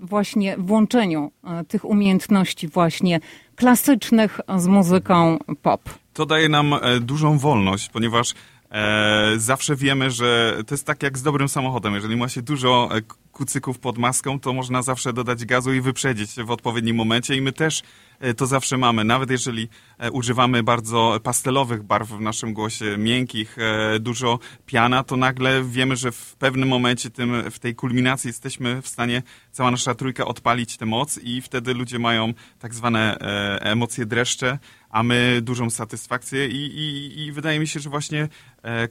właśnie 0.00 0.56
w 0.58 0.70
łączeniu 0.70 1.32
tych 1.68 1.84
umiejętności 1.84 2.68
właśnie 2.68 3.20
klasycznych 3.58 4.40
z 4.56 4.66
muzyką 4.66 5.38
pop? 5.62 5.80
to 6.18 6.26
daje 6.26 6.48
nam 6.48 6.74
e, 6.74 7.00
dużą 7.00 7.38
wolność, 7.38 7.88
ponieważ 7.88 8.34
e, 8.70 9.32
zawsze 9.36 9.76
wiemy, 9.76 10.10
że 10.10 10.58
to 10.66 10.74
jest 10.74 10.86
tak 10.86 11.02
jak 11.02 11.18
z 11.18 11.22
dobrym 11.22 11.48
samochodem. 11.48 11.94
Jeżeli 11.94 12.16
ma 12.16 12.28
się 12.28 12.42
dużo 12.42 12.88
e, 12.92 13.00
kucyków 13.38 13.78
pod 13.78 13.98
maską, 13.98 14.40
to 14.40 14.52
można 14.52 14.82
zawsze 14.82 15.12
dodać 15.12 15.44
gazu 15.44 15.74
i 15.74 15.80
wyprzedzić 15.80 16.30
w 16.34 16.50
odpowiednim 16.50 16.96
momencie 16.96 17.36
i 17.36 17.40
my 17.40 17.52
też 17.52 17.82
e, 18.20 18.34
to 18.34 18.46
zawsze 18.46 18.78
mamy. 18.78 19.04
Nawet 19.04 19.30
jeżeli 19.30 19.68
e, 19.98 20.10
używamy 20.10 20.62
bardzo 20.62 21.20
pastelowych 21.22 21.82
barw 21.82 22.08
w 22.08 22.20
naszym 22.20 22.52
głosie, 22.54 22.96
miękkich, 22.98 23.56
e, 23.58 24.00
dużo 24.00 24.38
piana, 24.66 25.04
to 25.04 25.16
nagle 25.16 25.64
wiemy, 25.64 25.96
że 25.96 26.12
w 26.12 26.36
pewnym 26.36 26.68
momencie 26.68 27.10
tym, 27.10 27.50
w 27.50 27.58
tej 27.58 27.74
kulminacji 27.74 28.28
jesteśmy 28.28 28.82
w 28.82 28.88
stanie, 28.88 29.22
cała 29.52 29.70
nasza 29.70 29.94
trójka 29.94 30.24
odpalić 30.24 30.76
tę 30.76 30.86
moc 30.86 31.18
i 31.18 31.40
wtedy 31.40 31.74
ludzie 31.74 31.98
mają 31.98 32.32
tak 32.58 32.74
zwane 32.74 33.18
emocje 33.60 34.06
dreszcze, 34.06 34.58
a 34.90 35.02
my 35.02 35.40
dużą 35.42 35.70
satysfakcję 35.70 36.48
i, 36.48 36.56
i, 36.56 37.20
i 37.20 37.32
wydaje 37.32 37.60
mi 37.60 37.66
się, 37.66 37.80
że 37.80 37.90
właśnie 37.90 38.28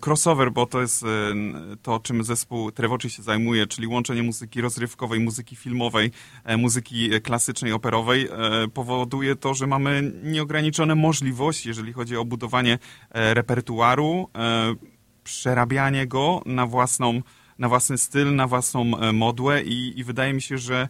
crossover, 0.06 0.52
bo 0.52 0.66
to 0.66 0.82
jest 0.82 1.06
to, 1.82 2.00
czym 2.00 2.24
zespół 2.24 2.72
Trevoci 2.72 3.10
się 3.10 3.24
zajmuje, 3.24 3.68
czyli 3.68 3.88
łączenie 3.88 4.24
muzyki 4.24 4.37
rozrywkowej, 4.62 5.20
muzyki 5.20 5.56
filmowej, 5.56 6.12
e, 6.44 6.58
muzyki 6.58 7.14
e, 7.14 7.20
klasycznej, 7.22 7.74
operowej, 7.74 8.28
e, 8.32 8.68
powoduje 8.68 9.36
to, 9.36 9.54
że 9.54 9.68
mamy 9.68 10.12
nieograniczone 10.24 10.96
możliwości, 10.96 11.70
jeżeli 11.70 11.94
chodzi 11.94 12.18
o 12.18 12.26
budowanie 12.26 12.80
repertuaru, 13.12 14.30
przerabianie 15.24 16.08
go 16.08 16.42
na 16.46 16.66
własną 16.66 17.22
na 17.60 17.70
własny 17.70 17.98
styl, 17.98 18.36
na 18.36 18.48
własną 18.48 18.84
modłę 19.14 19.64
i, 19.64 20.00
i 20.00 20.04
wydaje 20.04 20.34
mi 20.34 20.42
się, 20.42 20.58
że 20.58 20.88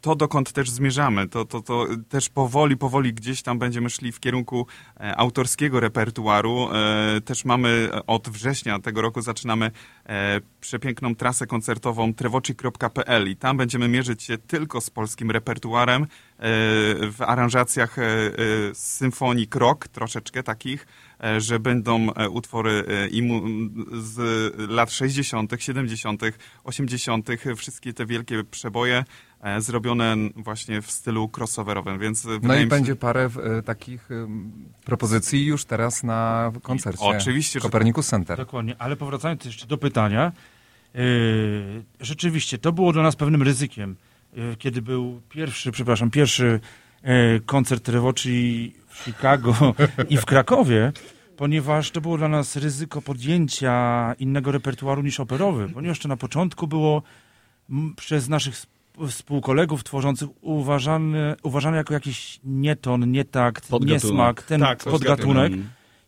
to 0.00 0.14
dokąd 0.14 0.52
też 0.52 0.70
zmierzamy, 0.70 1.28
to, 1.28 1.44
to, 1.44 1.60
to 1.60 1.86
też 2.08 2.28
powoli, 2.28 2.76
powoli 2.76 3.14
gdzieś 3.14 3.42
tam 3.42 3.58
będziemy 3.58 3.90
szli 3.90 4.12
w 4.12 4.20
kierunku 4.20 4.66
e, 5.00 5.16
autorskiego 5.16 5.80
repertuaru. 5.80 6.68
E, 6.72 7.20
Też 7.20 7.44
mamy 7.44 7.88
od 8.06 8.28
września 8.28 8.78
tego 8.78 9.02
roku 9.02 9.22
zaczynamy 9.22 9.70
e, 10.06 10.40
przepiękną 10.60 11.14
trasę 11.14 11.46
koncertową 11.46 12.14
trevoci.pl 12.14 13.30
i 13.30 13.36
tam 13.36 13.56
będziemy 13.56 13.88
mierzyć 13.88 14.22
się 14.22 14.38
tylko 14.38 14.80
z 14.80 14.90
polskim 14.90 15.30
repertuarem 15.30 16.02
e, 16.02 16.06
w 17.10 17.16
aranżacjach 17.20 17.98
e, 17.98 18.02
e, 18.02 18.30
symfonii 18.74 19.46
krok, 19.46 19.88
troszeczkę 19.88 20.42
takich, 20.42 20.82
e, 20.82 21.09
że 21.38 21.58
będą 21.58 22.14
e, 22.14 22.28
utwory 22.28 22.84
e, 22.88 23.08
z 24.00 24.54
lat 24.70 24.92
60., 24.92 25.52
70., 25.58 26.22
80., 26.64 27.28
wszystkie 27.56 27.92
te 27.92 28.06
wielkie 28.06 28.44
przeboje 28.44 29.04
e, 29.40 29.60
zrobione 29.60 30.16
właśnie 30.36 30.82
w 30.82 30.90
stylu 30.90 31.30
crossoverowym, 31.36 31.98
więc 31.98 32.24
No 32.42 32.54
i 32.54 32.56
mi 32.56 32.62
się, 32.62 32.66
będzie 32.66 32.96
parę 32.96 33.28
e, 33.58 33.62
takich 33.62 34.08
propozycji 34.84 35.46
już 35.46 35.64
teraz 35.64 36.02
na 36.02 36.52
koncercie. 36.62 37.04
Oczywiście, 37.04 37.60
że 37.60 37.62
Copernicus 37.62 38.06
Center. 38.06 38.36
Dokładnie, 38.36 38.76
ale 38.78 38.96
powracając 38.96 39.44
jeszcze 39.44 39.66
do 39.66 39.78
pytania, 39.78 40.32
rzeczywiście 42.00 42.58
to 42.58 42.72
było 42.72 42.92
dla 42.92 43.02
nas 43.02 43.16
pewnym 43.16 43.42
ryzykiem, 43.42 43.96
kiedy 44.58 44.82
był 44.82 45.20
pierwszy, 45.28 45.72
przepraszam, 45.72 46.10
pierwszy 46.10 46.60
koncert 47.46 47.88
Rewoci 47.88 48.72
w 48.79 48.79
Chicago 49.04 49.74
i 50.08 50.16
w 50.16 50.24
Krakowie, 50.26 50.92
ponieważ 51.36 51.90
to 51.90 52.00
było 52.00 52.18
dla 52.18 52.28
nas 52.28 52.56
ryzyko 52.56 53.02
podjęcia 53.02 54.14
innego 54.18 54.52
repertuaru 54.52 55.02
niż 55.02 55.20
operowy, 55.20 55.68
ponieważ 55.68 55.98
to 55.98 56.08
na 56.08 56.16
początku 56.16 56.66
było 56.66 57.02
przez 57.96 58.28
naszych 58.28 58.54
sp- 58.62 58.72
współkolegów 59.08 59.84
tworzących 59.84 60.28
uważane, 60.40 61.36
uważane 61.42 61.76
jako 61.76 61.94
jakiś 61.94 62.40
nieton, 62.44 63.10
nietakt, 63.12 63.68
Podgatunek. 63.68 64.04
niesmak, 64.04 64.42
ten 64.42 64.60
Tak, 64.60 64.84
podgatunek. 64.84 65.52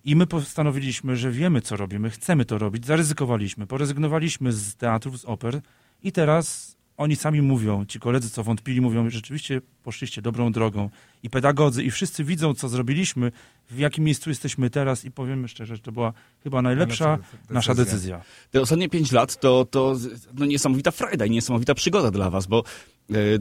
I 0.05 0.17
my 0.17 0.27
postanowiliśmy, 0.27 1.17
że 1.17 1.31
wiemy, 1.31 1.61
co 1.61 1.77
robimy, 1.77 2.11
chcemy 2.11 2.45
to 2.45 2.59
robić, 2.59 2.87
zaryzykowaliśmy, 2.87 3.67
porezygnowaliśmy 3.67 4.53
z 4.53 4.77
teatrów, 4.77 5.21
z 5.21 5.25
oper 5.25 5.61
i 6.03 6.13
teraz 6.13 6.77
oni 6.97 7.17
sami 7.17 7.43
mówią, 7.43 7.85
ci 7.87 8.01
koledzy, 8.01 8.31
co 8.31 8.43
wątpili, 8.45 8.81
mówią, 8.81 9.05
że 9.05 9.11
rzeczywiście 9.11 9.61
poszliście 9.83 10.23
dobrą 10.23 10.53
drogą. 10.53 10.91
I 11.23 11.31
pedagodzy, 11.31 11.83
i 11.85 11.91
wszyscy 11.91 12.25
widzą, 12.25 12.55
co 12.55 12.69
zrobiliśmy, 12.69 13.33
w 13.71 13.79
jakim 13.79 14.05
miejscu 14.05 14.31
jesteśmy 14.31 14.71
teraz 14.71 15.05
i 15.05 15.11
powiemy 15.11 15.49
szczerze, 15.49 15.77
że 15.77 15.83
to 15.83 15.93
była 15.93 16.13
chyba 16.43 16.63
najlepsza 16.63 17.07
Najlepsza 17.07 17.55
nasza 17.55 17.75
decyzja. 17.75 18.17
decyzja. 18.17 18.23
Te 18.51 18.61
ostatnie 18.61 18.89
pięć 18.89 19.13
lat 19.13 19.41
to, 19.41 19.65
to 19.65 19.97
no, 20.35 20.47
niesamowita 20.47 20.91
frajda 20.91 21.27
i 21.27 21.31
niesamowita 21.31 21.75
przygoda 21.75 22.11
dla 22.11 22.31
was, 22.31 22.47
bo 22.47 22.65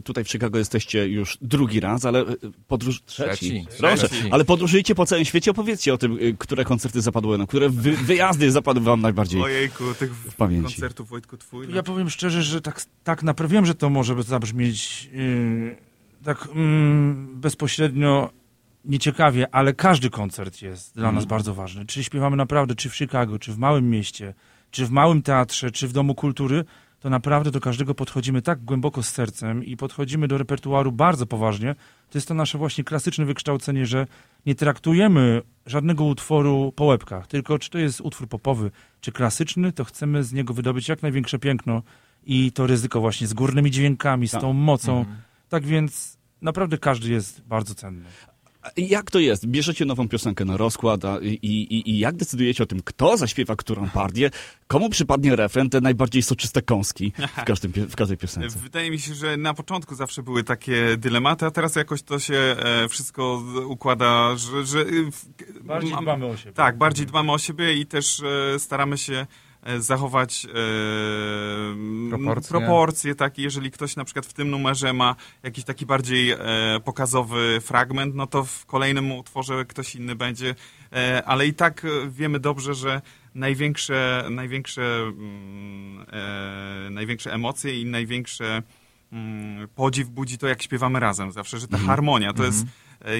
tutaj 0.04 0.24
w 0.24 0.28
Chicago 0.28 0.58
jesteście 0.58 1.08
już 1.08 1.38
drugi 1.40 1.80
raz, 1.80 2.04
ale 2.04 2.20
e, 2.20 2.24
podróż... 2.68 3.02
Trzeci. 3.02 3.66
Proszę, 3.78 4.08
Trzeci. 4.08 4.28
ale 4.30 4.44
podróżujecie 4.44 4.94
po 4.94 5.06
całym 5.06 5.24
świecie, 5.24 5.50
opowiedzcie 5.50 5.94
o 5.94 5.98
tym, 5.98 6.18
e, 6.20 6.32
które 6.38 6.64
koncerty 6.64 7.00
zapadły 7.00 7.38
nam, 7.38 7.46
które 7.46 7.68
wy, 7.68 7.92
wyjazdy 7.92 8.50
zapadły 8.50 8.84
wam 8.84 9.00
najbardziej. 9.00 9.42
Ojejku, 9.42 9.84
tych 9.98 10.14
w 10.14 10.34
pamięci. 10.34 10.64
koncertów 10.64 11.08
Wojtku 11.08 11.36
twój. 11.36 11.68
no. 11.68 11.74
Ja 11.74 11.82
powiem 11.82 12.10
szczerze, 12.10 12.42
że 12.42 12.60
tak, 12.60 12.82
tak 13.04 13.22
naprawdę 13.22 13.54
wiem, 13.54 13.66
że 13.66 13.74
to 13.74 13.90
może 13.90 14.22
zabrzmieć 14.22 15.10
yy, 15.12 15.76
tak 16.24 16.48
mm, 16.54 17.40
bezpośrednio 17.40 18.30
nieciekawie, 18.84 19.54
ale 19.54 19.74
każdy 19.74 20.10
koncert 20.10 20.62
jest 20.62 20.94
dla 20.94 21.12
nas 21.12 21.24
bardzo 21.24 21.54
ważny. 21.54 21.86
Czy 21.86 22.04
śpiewamy 22.04 22.36
naprawdę, 22.36 22.74
czy 22.74 22.90
w 22.90 22.96
Chicago, 22.96 23.38
czy 23.38 23.52
w 23.52 23.58
małym 23.58 23.90
mieście, 23.90 24.34
czy 24.70 24.86
w 24.86 24.90
małym 24.90 25.22
teatrze, 25.22 25.70
czy 25.70 25.88
w 25.88 25.92
Domu 25.92 26.14
Kultury, 26.14 26.64
to 27.02 27.10
naprawdę 27.10 27.50
do 27.50 27.60
każdego 27.60 27.94
podchodzimy 27.94 28.42
tak 28.42 28.64
głęboko 28.64 29.02
z 29.02 29.08
sercem 29.08 29.64
i 29.64 29.76
podchodzimy 29.76 30.28
do 30.28 30.38
repertuaru 30.38 30.92
bardzo 30.92 31.26
poważnie. 31.26 31.74
To 32.10 32.18
jest 32.18 32.28
to 32.28 32.34
nasze 32.34 32.58
właśnie 32.58 32.84
klasyczne 32.84 33.24
wykształcenie, 33.24 33.86
że 33.86 34.06
nie 34.46 34.54
traktujemy 34.54 35.42
żadnego 35.66 36.04
utworu 36.04 36.72
po 36.76 36.84
łebkach, 36.84 37.26
tylko 37.26 37.58
czy 37.58 37.70
to 37.70 37.78
jest 37.78 38.00
utwór 38.00 38.28
popowy, 38.28 38.70
czy 39.00 39.12
klasyczny, 39.12 39.72
to 39.72 39.84
chcemy 39.84 40.24
z 40.24 40.32
niego 40.32 40.54
wydobyć 40.54 40.88
jak 40.88 41.02
największe 41.02 41.38
piękno 41.38 41.82
i 42.24 42.52
to 42.52 42.66
ryzyko 42.66 43.00
właśnie 43.00 43.26
z 43.26 43.34
górnymi 43.34 43.70
dźwiękami, 43.70 44.28
z 44.28 44.30
Tak. 44.30 44.40
tą 44.40 44.52
mocą. 44.52 44.98
Mhm. 44.98 45.16
Tak 45.48 45.64
więc 45.66 46.18
naprawdę 46.42 46.78
każdy 46.78 47.10
jest 47.10 47.40
bardzo 47.40 47.74
cenny. 47.74 48.04
Jak 48.76 49.10
to 49.10 49.18
jest? 49.18 49.46
Bierzecie 49.46 49.84
nową 49.84 50.08
piosenkę 50.08 50.44
na 50.44 50.56
rozkład 50.56 51.04
a, 51.04 51.18
i, 51.18 51.38
i, 51.42 51.90
i 51.90 51.98
jak 51.98 52.16
decydujecie 52.16 52.62
o 52.62 52.66
tym, 52.66 52.80
kto 52.84 53.16
zaśpiewa 53.16 53.56
którą 53.56 53.90
partię, 53.90 54.30
komu 54.66 54.90
przypadnie 54.90 55.36
refren, 55.36 55.70
te 55.70 55.80
najbardziej 55.80 56.22
soczyste 56.22 56.62
kąski 56.62 57.12
w, 57.36 57.44
każdym, 57.50 57.72
w 57.72 57.96
każdej 57.96 58.16
piosence? 58.18 58.58
Wydaje 58.58 58.90
mi 58.90 58.98
się, 58.98 59.14
że 59.14 59.36
na 59.36 59.54
początku 59.54 59.94
zawsze 59.94 60.22
były 60.22 60.44
takie 60.44 60.96
dylematy, 60.96 61.46
a 61.46 61.50
teraz 61.50 61.76
jakoś 61.76 62.02
to 62.02 62.18
się 62.18 62.34
e, 62.34 62.88
wszystko 62.88 63.42
układa, 63.66 64.36
że... 64.36 64.66
że 64.66 64.80
e, 64.80 64.84
Bardziej 65.60 65.92
mam- 65.92 66.04
dbamy 66.04 66.26
o 66.26 66.36
siebie. 66.36 66.52
Tak, 66.52 66.78
bardziej 66.78 67.06
dbamy 67.06 67.32
o 67.32 67.38
siebie 67.38 67.74
i 67.74 67.86
też 67.86 68.22
e, 68.54 68.58
staramy 68.58 68.98
się 68.98 69.26
zachować 69.78 70.46
e, 70.46 70.48
Proporcje. 72.10 72.48
proporcje, 72.48 73.14
tak, 73.14 73.38
jeżeli 73.38 73.70
ktoś 73.70 73.96
na 73.96 74.04
przykład 74.04 74.26
w 74.26 74.32
tym 74.32 74.50
numerze 74.50 74.92
ma 74.92 75.16
jakiś 75.42 75.64
taki 75.64 75.86
bardziej 75.86 76.30
e, 76.30 76.38
pokazowy 76.84 77.60
fragment, 77.60 78.14
no 78.14 78.26
to 78.26 78.44
w 78.44 78.66
kolejnym 78.66 79.12
utworze 79.12 79.64
ktoś 79.64 79.94
inny 79.94 80.14
będzie, 80.14 80.54
e, 80.92 81.22
ale 81.24 81.46
i 81.46 81.54
tak 81.54 81.84
e, 81.84 81.88
wiemy 82.10 82.40
dobrze, 82.40 82.74
że 82.74 83.02
największe, 83.34 84.24
największe, 84.30 84.82
mm, 84.82 86.06
e, 86.12 86.90
największe 86.90 87.32
emocje 87.32 87.80
i 87.80 87.84
największe 87.84 88.62
mm, 89.12 89.68
podziw 89.68 90.08
budzi 90.08 90.38
to, 90.38 90.48
jak 90.48 90.62
śpiewamy 90.62 91.00
razem. 91.00 91.32
Zawsze, 91.32 91.58
że 91.58 91.68
ta 91.68 91.78
harmonia 91.78 92.32
to 92.32 92.44
jest, 92.44 92.64
e, 92.64 92.66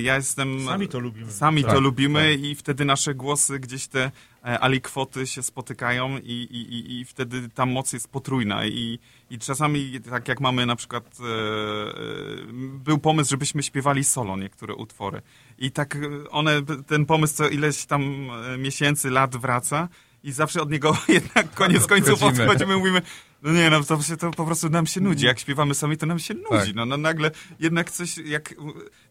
ja 0.02 0.16
jestem... 0.16 0.64
Sami 0.66 0.88
to 0.88 0.98
lubimy. 0.98 1.32
Sami 1.32 1.64
Tak, 1.64 1.72
to 1.72 1.80
lubimy 1.80 2.34
i 2.34 2.54
wtedy 2.54 2.84
nasze 2.84 3.14
głosy 3.14 3.58
gdzieś 3.58 3.86
te 3.86 4.10
e, 4.44 4.60
alikwoty 4.60 5.26
się 5.26 5.42
spotykają 5.42 6.18
i, 6.18 6.32
i, 6.32 7.00
i, 7.00 7.04
wtedy 7.04 7.48
ta 7.48 7.66
moc 7.66 7.92
jest 7.92 8.08
potrójna 8.08 8.66
i, 8.66 8.98
i 9.30 9.38
czasami 9.38 10.00
tak 10.10 10.28
jak 10.28 10.40
mamy 10.40 10.66
na 10.66 10.76
przykład 10.76 11.18
e, 11.20 11.24
e, 11.24 12.52
był 12.84 12.98
pomysł, 12.98 13.30
żebyśmy 13.30 13.62
śpiewali 13.62 14.04
solo 14.04 14.36
niektóre 14.36 14.74
utwory 14.74 15.22
i 15.58 15.70
tak 15.70 15.96
e, 15.96 16.30
one, 16.30 16.62
ten 16.86 17.06
pomysł 17.06 17.34
co 17.34 17.48
ileś 17.48 17.84
tam 17.84 18.30
e, 18.30 18.58
miesięcy, 18.58 19.10
lat 19.10 19.36
wraca 19.36 19.88
i 20.24 20.32
zawsze 20.32 20.62
od 20.62 20.70
niego 20.70 20.96
jednak 21.08 21.54
koniec 21.54 21.86
końców 21.86 22.12
Odchodzimy. 22.12 22.44
odchodzimy, 22.44 22.76
mówimy 22.76 23.02
no 23.42 23.52
nie, 23.52 23.70
no 23.70 23.84
to, 23.84 24.02
się, 24.02 24.16
to 24.16 24.30
po 24.30 24.46
prostu 24.46 24.68
nam 24.68 24.86
się 24.86 25.00
nudzi. 25.00 25.26
Jak 25.26 25.38
śpiewamy 25.38 25.74
sami, 25.74 25.96
to 25.96 26.06
nam 26.06 26.18
się 26.18 26.34
nudzi. 26.34 26.66
Tak. 26.66 26.74
No, 26.74 26.86
no 26.86 26.96
nagle 26.96 27.30
jednak 27.60 27.90
coś, 27.90 28.18
jak, 28.18 28.54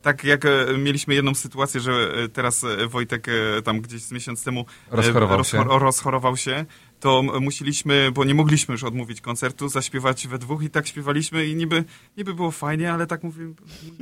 tak 0.02 0.24
jak 0.24 0.46
e, 0.46 0.50
mieliśmy 0.78 1.14
jedną 1.14 1.36
sytuację, 1.36 1.82
że 1.82 1.92
e, 1.92 2.30
teraz 2.30 2.64
e, 2.64 2.88
Wojtek 2.88 3.28
tam 3.64 3.82
gdzieś 3.82 4.02
z 4.02 4.12
miesiąc 4.12 4.44
temu 4.44 4.66
Rozchorował 4.92 5.44
się. 5.44 5.64
rozchorował 5.64 6.38
się, 6.38 6.66
to 7.02 7.24
musieliśmy, 7.42 8.12
bo 8.12 8.24
nie 8.26 8.34
mogliśmy 8.34 8.72
już 8.72 8.84
odmówić 8.84 9.22
koncertu, 9.22 9.70
zaśpiewać 9.70 10.28
we 10.28 10.38
dwóch 10.38 10.64
i 10.64 10.70
tak 10.70 10.88
śpiewaliśmy 10.88 11.46
i 11.46 11.56
niby, 11.56 11.84
niby 12.18 12.34
było 12.34 12.52
fajnie, 12.52 12.94
ale 12.94 13.08
tak 13.08 13.24
mówię... 13.24 13.54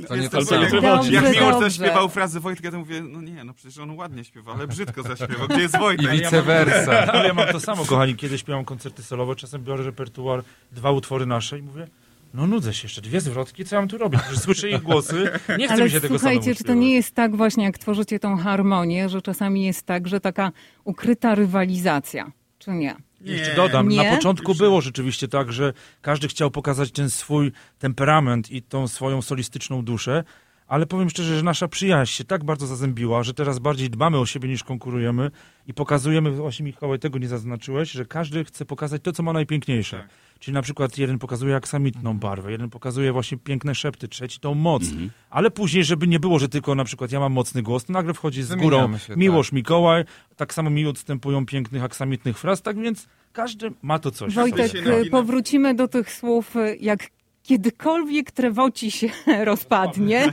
To 0.08 0.16
nie 0.16 0.28
to 0.28 0.44
samo. 0.44 0.66
Dobrze, 0.80 1.12
Jak 1.12 1.32
Miłosz 1.32 1.60
zaśpiewał 1.60 2.08
frazę 2.08 2.40
Wojtka, 2.40 2.70
to 2.70 2.78
mówię, 2.78 3.02
no 3.02 3.20
nie, 3.22 3.44
no 3.44 3.54
przecież 3.54 3.78
on 3.78 3.90
ładnie 3.90 4.24
śpiewa, 4.24 4.52
ale 4.52 4.66
brzydko 4.66 5.02
zaśpiewał. 5.02 5.48
Gdzie 5.48 5.60
jest 5.60 5.74
I 5.74 5.78
Wojtek? 5.78 6.10
vice 6.10 6.42
versa. 6.42 6.92
Ale 7.12 7.28
ja 7.28 7.34
mam 7.34 7.48
to 7.48 7.60
samo, 7.60 7.84
kochani, 7.84 8.16
kiedy 8.16 8.38
śpiewam 8.38 8.64
koncerty 8.64 9.02
solowe, 9.02 9.36
czasem 9.36 9.64
biorę 9.64 9.84
repertuar, 9.84 10.42
dwa 10.72 10.90
utwory 10.90 11.26
nasze 11.26 11.58
i 11.58 11.62
mówię, 11.62 11.88
no 12.34 12.46
nudzę 12.46 12.74
się 12.74 12.82
jeszcze, 12.82 13.00
dwie 13.00 13.20
zwrotki, 13.20 13.64
co 13.64 13.76
ja 13.76 13.80
mam 13.80 13.88
tu 13.88 13.98
robić? 13.98 14.20
Przecież 14.20 14.42
słyszę 14.42 14.70
ich 14.70 14.82
głosy, 14.82 15.30
nie 15.58 15.64
chcę 15.64 15.74
Ale 15.74 15.84
mi 15.84 15.90
się 15.90 16.00
tego 16.00 16.18
słuchajcie, 16.18 16.54
czy 16.54 16.64
to 16.64 16.74
nie 16.74 16.94
jest 16.94 17.14
tak 17.14 17.36
właśnie, 17.36 17.64
jak 17.64 17.78
tworzycie 17.78 18.18
tą 18.18 18.36
harmonię, 18.36 19.08
że 19.08 19.22
czasami 19.22 19.64
jest 19.64 19.86
tak, 19.86 20.08
że 20.08 20.20
taka 20.20 20.52
ukryta 20.84 21.34
rywalizacja, 21.34 22.32
czy 22.60 22.70
nie? 22.70 22.96
Jeszcze 23.20 23.54
dodam, 23.54 23.88
Nie? 23.88 23.96
na 23.96 24.16
początku 24.16 24.54
było 24.54 24.80
rzeczywiście 24.80 25.28
tak, 25.28 25.52
że 25.52 25.72
każdy 26.02 26.28
chciał 26.28 26.50
pokazać 26.50 26.90
ten 26.90 27.10
swój 27.10 27.52
temperament 27.78 28.50
i 28.50 28.62
tą 28.62 28.88
swoją 28.88 29.22
solistyczną 29.22 29.84
duszę, 29.84 30.24
ale 30.66 30.86
powiem 30.86 31.10
szczerze, 31.10 31.36
że 31.36 31.42
nasza 31.42 31.68
przyjaźń 31.68 32.12
się 32.12 32.24
tak 32.24 32.44
bardzo 32.44 32.66
zazębiła, 32.66 33.22
że 33.22 33.34
teraz 33.34 33.58
bardziej 33.58 33.90
dbamy 33.90 34.18
o 34.18 34.26
siebie 34.26 34.48
niż 34.48 34.64
konkurujemy 34.64 35.30
i 35.66 35.74
pokazujemy, 35.74 36.30
właśnie 36.30 36.64
Michał, 36.64 36.98
tego 36.98 37.18
nie 37.18 37.28
zaznaczyłeś, 37.28 37.90
że 37.90 38.04
każdy 38.04 38.44
chce 38.44 38.64
pokazać 38.64 39.02
to, 39.02 39.12
co 39.12 39.22
ma 39.22 39.32
najpiękniejsze. 39.32 40.08
Czyli 40.40 40.54
na 40.54 40.62
przykład 40.62 40.98
jeden 40.98 41.18
pokazuje 41.18 41.56
aksamitną 41.56 42.18
barwę, 42.18 42.52
jeden 42.52 42.70
pokazuje 42.70 43.12
właśnie 43.12 43.38
piękne 43.38 43.74
szepty, 43.74 44.08
trzeci 44.08 44.40
tą 44.40 44.54
moc. 44.54 44.82
Ale 45.30 45.50
później, 45.50 45.84
żeby 45.84 46.06
nie 46.06 46.20
było, 46.20 46.38
że 46.38 46.48
tylko 46.48 46.74
na 46.74 46.84
przykład 46.84 47.12
ja 47.12 47.20
mam 47.20 47.32
mocny 47.32 47.62
głos, 47.62 47.84
to 47.84 47.92
nagle 47.92 48.14
wchodzi 48.14 48.42
z 48.42 48.54
górą 48.54 48.98
się, 48.98 49.16
Miłosz, 49.16 49.52
Mikołaj, 49.52 50.04
tak 50.36 50.54
samo 50.54 50.70
mi 50.70 50.86
odstępują 50.86 51.46
pięknych 51.46 51.84
aksamitnych 51.84 52.38
fraz, 52.38 52.62
tak 52.62 52.78
więc 52.78 53.08
każdy 53.32 53.72
ma 53.82 53.98
to 53.98 54.10
coś. 54.10 54.32
w 54.32 54.36
Wojtek, 54.36 54.72
powrócimy 55.10 55.74
do 55.74 55.88
tych 55.88 56.12
słów, 56.12 56.54
jak 56.80 57.00
kiedykolwiek 57.42 58.30
trewoci 58.30 58.90
się 58.90 59.08
rozpadnie, 59.44 60.32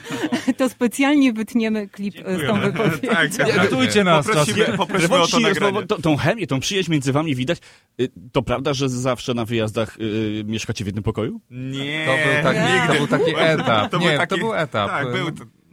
to 0.58 0.70
specjalnie 0.70 1.34
wytniemy 1.34 1.88
klip 1.88 2.16
e, 2.26 2.38
z 2.38 2.48
tą 2.48 2.60
wypowiedzią. 2.72 3.08
Tak, 3.14 3.30
Traktujcie 3.32 4.04
nas 4.04 4.26
Poprosimy, 4.28 4.58
czasem. 4.60 4.78
poprosimy 4.78 5.16
o 5.18 5.28
to 5.28 5.40
nagranie. 5.40 5.84
tą, 5.88 5.96
tą 5.96 6.18
chemię, 6.18 6.48
tą 6.48 6.60
przyjaźń 6.60 6.92
między 6.92 7.12
wami 7.14 7.36
widać. 7.36 7.58
Y, 8.02 8.10
To 8.32 8.42
prawda, 8.42 8.74
że 8.74 8.90
zawsze 8.90 9.34
na 9.34 9.46
wyjazdach 9.46 9.98
y, 10.00 10.44
mieszkacie 10.48 10.84
w 10.84 10.88
jednym 10.88 11.04
pokoju? 11.04 11.42
Nie, 11.52 12.06
To 12.06 12.12
był 12.14 12.44
taki, 12.54 12.60
Nie. 12.74 12.88
to 12.88 12.94
był 12.94 13.08
taki 13.08 13.32
etap. 13.38 13.88
To 13.92 14.00
był 14.00 14.08
Nie, 14.08 14.18
taki- 14.18 14.30
to 14.30 14.38
był 14.38 14.54
etap. 14.56 14.90
Tak, 14.90 15.12
był. 15.12 15.28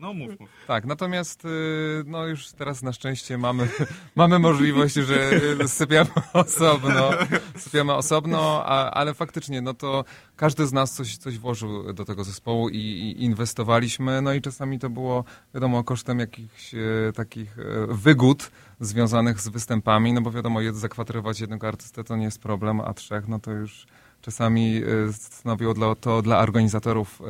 No 0.04 0.14
mów, 0.14 0.40
mów. 0.40 0.48
Tak, 0.66 0.84
natomiast 0.84 1.44
y, 1.44 1.48
no 2.06 2.26
już 2.26 2.48
teraz 2.48 2.82
na 2.82 2.92
szczęście 2.92 3.38
mamy, 3.38 3.68
mamy 4.16 4.38
możliwość, 4.38 4.94
że 4.94 5.32
y, 5.64 5.68
sypiamy 5.68 6.10
osobno, 6.32 7.10
sypiamy 7.56 7.94
osobno, 7.94 8.62
a, 8.66 8.90
ale 8.90 9.14
faktycznie 9.14 9.60
no 9.60 9.74
to 9.74 10.04
każdy 10.36 10.66
z 10.66 10.72
nas 10.72 10.92
coś, 10.92 11.16
coś 11.16 11.38
włożył 11.38 11.92
do 11.92 12.04
tego 12.04 12.24
zespołu 12.24 12.68
i, 12.68 12.76
i 12.76 13.24
inwestowaliśmy, 13.24 14.22
no 14.22 14.32
i 14.32 14.40
czasami 14.40 14.78
to 14.78 14.90
było 14.90 15.24
wiadomo 15.54 15.84
kosztem 15.84 16.18
jakichś 16.18 16.74
e, 16.74 16.78
takich 17.14 17.56
wygód 17.88 18.50
związanych 18.80 19.40
z 19.40 19.48
występami, 19.48 20.12
no 20.12 20.20
bo 20.20 20.30
wiadomo, 20.30 20.60
zakwaterować 20.72 21.40
jednego 21.40 21.68
artystę 21.68 22.04
to 22.04 22.16
nie 22.16 22.24
jest 22.24 22.42
problem, 22.42 22.80
a 22.80 22.94
trzech 22.94 23.28
no 23.28 23.38
to 23.38 23.50
już 23.50 23.86
czasami 24.20 24.82
stanowiło 25.12 25.74
dla, 25.74 25.94
to 25.94 26.22
dla 26.22 26.38
organizatorów 26.38 27.22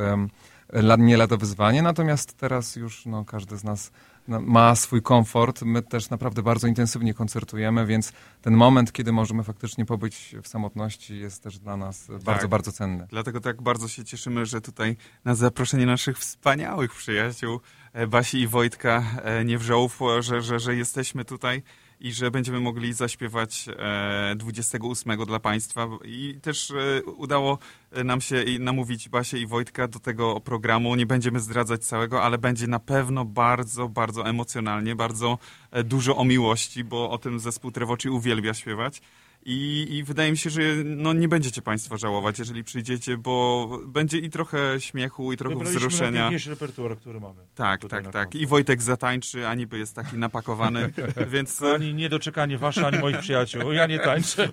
nie 0.99 1.16
lada 1.16 1.37
wyzwanie, 1.37 1.83
natomiast 1.83 2.37
teraz 2.37 2.76
już 2.76 3.06
no, 3.06 3.25
każdy 3.25 3.56
z 3.56 3.64
nas 3.64 3.90
no, 4.28 4.40
ma 4.40 4.75
swój 4.75 5.02
komfort. 5.02 5.62
My 5.62 5.83
też 5.83 6.11
naprawdę 6.11 6.42
bardzo 6.42 6.66
intensywnie 6.66 7.14
koncertujemy, 7.14 7.87
więc 7.87 8.12
ten 8.42 8.54
moment, 8.54 8.92
kiedy 8.92 9.12
możemy 9.12 9.44
faktycznie 9.44 9.85
pobyć 9.85 10.37
w 10.42 10.49
samotności 10.49 11.18
jest 11.18 11.42
też 11.42 11.59
dla 11.59 11.76
nas 11.76 12.09
bardzo, 12.25 12.49
bardzo 12.49 12.73
cenny. 12.73 13.06
Dlatego 13.11 13.40
tak 13.40 13.62
bardzo 13.62 13.88
się 13.88 14.04
cieszymy, 14.04 14.47
że 14.47 14.61
tutaj 14.61 14.97
na 15.25 15.35
zaproszenie 15.35 15.87
naszych 15.87 16.18
wspaniałych 16.18 16.94
przyjaciół 16.94 17.61
e, 17.92 18.06
Basi 18.06 18.40
i 18.40 18.47
Wojtka 18.47 19.04
e, 19.23 19.44
Niewrzołów, 19.44 20.02
e, 20.02 20.23
że, 20.23 20.42
że, 20.42 20.59
że 20.59 20.75
jesteśmy 20.76 21.25
tutaj 21.25 21.62
i 22.01 22.13
że 22.13 22.31
będziemy 22.31 22.61
mogli 22.61 22.93
zaśpiewać 22.93 23.67
e, 23.79 24.35
28 24.37 25.25
dla 25.27 25.41
Państwa. 25.41 25.89
I 26.05 26.39
też 26.43 26.71
e, 26.71 27.03
udało 27.03 27.59
nam 28.05 28.21
się 28.21 28.45
namówić 28.61 29.09
Basię 29.09 29.39
i 29.39 29.47
Wojtka 29.47 29.89
do 29.89 29.99
tego 29.99 30.41
programu. 30.41 30.95
Nie 30.95 31.07
będziemy 31.07 31.41
zdradzać 31.41 31.85
całego, 31.85 32.23
ale 32.23 32.39
będzie 32.39 32.67
na 32.67 32.79
pewno 32.79 33.25
bardzo, 33.25 33.89
bardzo 33.89 34.29
emocjonalnie, 34.29 34.97
bardzo 34.97 35.39
e, 35.71 35.85
dużo 35.85 36.17
o 36.17 36.25
miłości, 36.25 36.85
bo 36.85 37.11
o 37.11 37.19
tym 37.19 37.41
zespół 37.41 37.71
Trevoci 37.71 38.11
uwielbia 38.11 38.55
śpiewać. 38.55 39.03
I, 39.47 39.87
I 39.91 40.05
wydaje 40.05 40.31
mi 40.31 40.39
się, 40.39 40.51
że 40.51 40.61
no, 40.85 41.13
nie 41.13 41.29
będziecie 41.29 41.63
Państwo 41.63 41.99
żałować, 41.99 42.39
jeżeli 42.39 42.65
przyjdziecie, 42.65 43.17
bo 43.17 43.69
będzie 43.87 44.19
i 44.19 44.31
trochę 44.31 44.81
śmiechu, 44.81 45.33
i 45.33 45.37
trochę 45.37 45.55
Wybraliśmy 45.55 45.81
wzruszenia. 45.81 46.11
najpiękniejszy 46.11 46.51
repertuar, 46.51 46.97
który 46.97 47.21
mamy. 47.21 47.41
Tak, 47.55 47.81
tak, 47.81 47.91
tak. 47.91 48.03
koncert. 48.03 48.35
I 48.35 48.47
Wojtek 48.47 48.83
zatańczy, 48.83 49.49
a 49.49 49.55
niby 49.55 49.79
jest 49.79 49.95
taki 49.95 50.17
napakowany, 50.17 50.93
więc... 51.33 51.63
Ani 51.63 51.95
niedoczekanie 51.95 52.59
wasze, 52.59 52.87
ani 52.87 52.99
moich 52.99 53.19
przyjaciół. 53.19 53.73
Ja 53.73 53.87
nie 53.87 53.99
tańczę. 53.99 54.49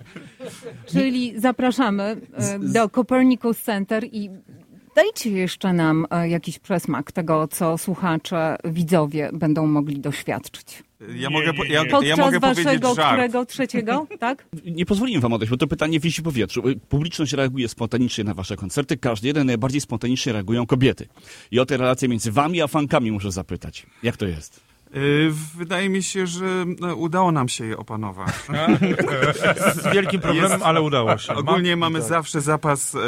Czyli 0.86 1.40
zapraszamy 1.40 2.02
e, 2.34 2.58
do 2.58 2.88
Copernicus 2.88 3.62
Center 3.62 4.04
i 4.04 4.30
dajcie 4.96 5.30
jeszcze 5.30 5.72
nam 5.72 6.06
e, 6.10 6.28
jakiś 6.28 6.58
przesmak 6.58 7.12
tego, 7.12 7.48
co 7.48 7.78
słuchacze, 7.78 8.56
widzowie 8.64 9.30
będą 9.32 9.66
mogli 9.66 10.00
doświadczyć. 10.00 10.82
Ja 11.08 11.14
Nie, 11.28 11.30
mogę, 11.30 11.52
nie, 11.52 11.68
ja, 11.74 11.82
nie. 11.82 11.88
ja 11.88 11.90
Podczas 11.90 12.18
mogę 12.18 12.40
powiedzieć 12.40 12.64
waszego 12.64 12.94
żart. 12.94 13.08
którego 13.12 13.46
trzeciego, 13.46 14.06
tak? 14.20 14.46
Nie 14.64 14.86
pozwolimy 14.86 15.20
wam 15.20 15.32
odejść, 15.32 15.50
bo 15.50 15.56
to 15.56 15.66
pytanie 15.66 16.00
wisi 16.00 16.20
w 16.20 16.24
powietrzu. 16.24 16.62
Publiczność 16.88 17.32
reaguje 17.32 17.68
spontanicznie 17.68 18.24
na 18.24 18.34
wasze 18.34 18.56
koncerty. 18.56 18.96
Każdy 18.96 19.26
jeden 19.28 19.46
najbardziej 19.46 19.80
spontanicznie 19.80 20.32
reagują 20.32 20.66
kobiety. 20.66 21.08
I 21.50 21.58
o 21.60 21.66
te 21.66 21.76
relacje 21.76 22.08
między 22.08 22.32
wami 22.32 22.62
a 22.62 22.66
fankami 22.66 23.12
muszę 23.12 23.32
zapytać. 23.32 23.86
Jak 24.02 24.16
to 24.16 24.26
jest? 24.26 24.60
Y, 24.96 25.30
Wydaje 25.56 25.88
mi 25.88 26.02
się, 26.02 26.26
że 26.26 26.64
no, 26.80 26.94
udało 26.94 27.32
nam 27.32 27.48
się 27.48 27.66
je 27.66 27.76
opanować. 27.78 28.28
Z 29.74 29.94
wielkim 29.94 30.20
problemem, 30.20 30.62
ale 30.62 30.80
udało 30.80 31.18
się. 31.18 31.34
Ogólnie 31.42 31.76
Ma- 31.76 31.86
mamy 31.86 31.98
tak. 31.98 32.08
zawsze 32.08 32.40
zapas 32.40 32.94
e, 32.94 32.98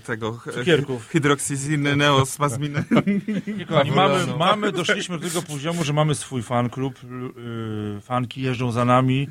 tego 0.00 0.40
Cukierków. 0.54 1.06
hydroksiziny, 1.08 1.96
neospazminy. 1.96 2.84
Nie, 3.58 3.66
kochani, 3.66 3.90
mamy, 3.90 4.26
mamy, 4.38 4.72
doszliśmy 4.72 5.18
do 5.18 5.28
tego 5.28 5.42
poziomu, 5.42 5.84
że 5.84 5.92
mamy 5.92 6.14
swój 6.14 6.42
fan 6.42 6.70
klub, 6.70 6.94
yy, 7.02 8.00
fanki 8.00 8.42
jeżdżą 8.42 8.72
za 8.72 8.84
nami. 8.84 9.28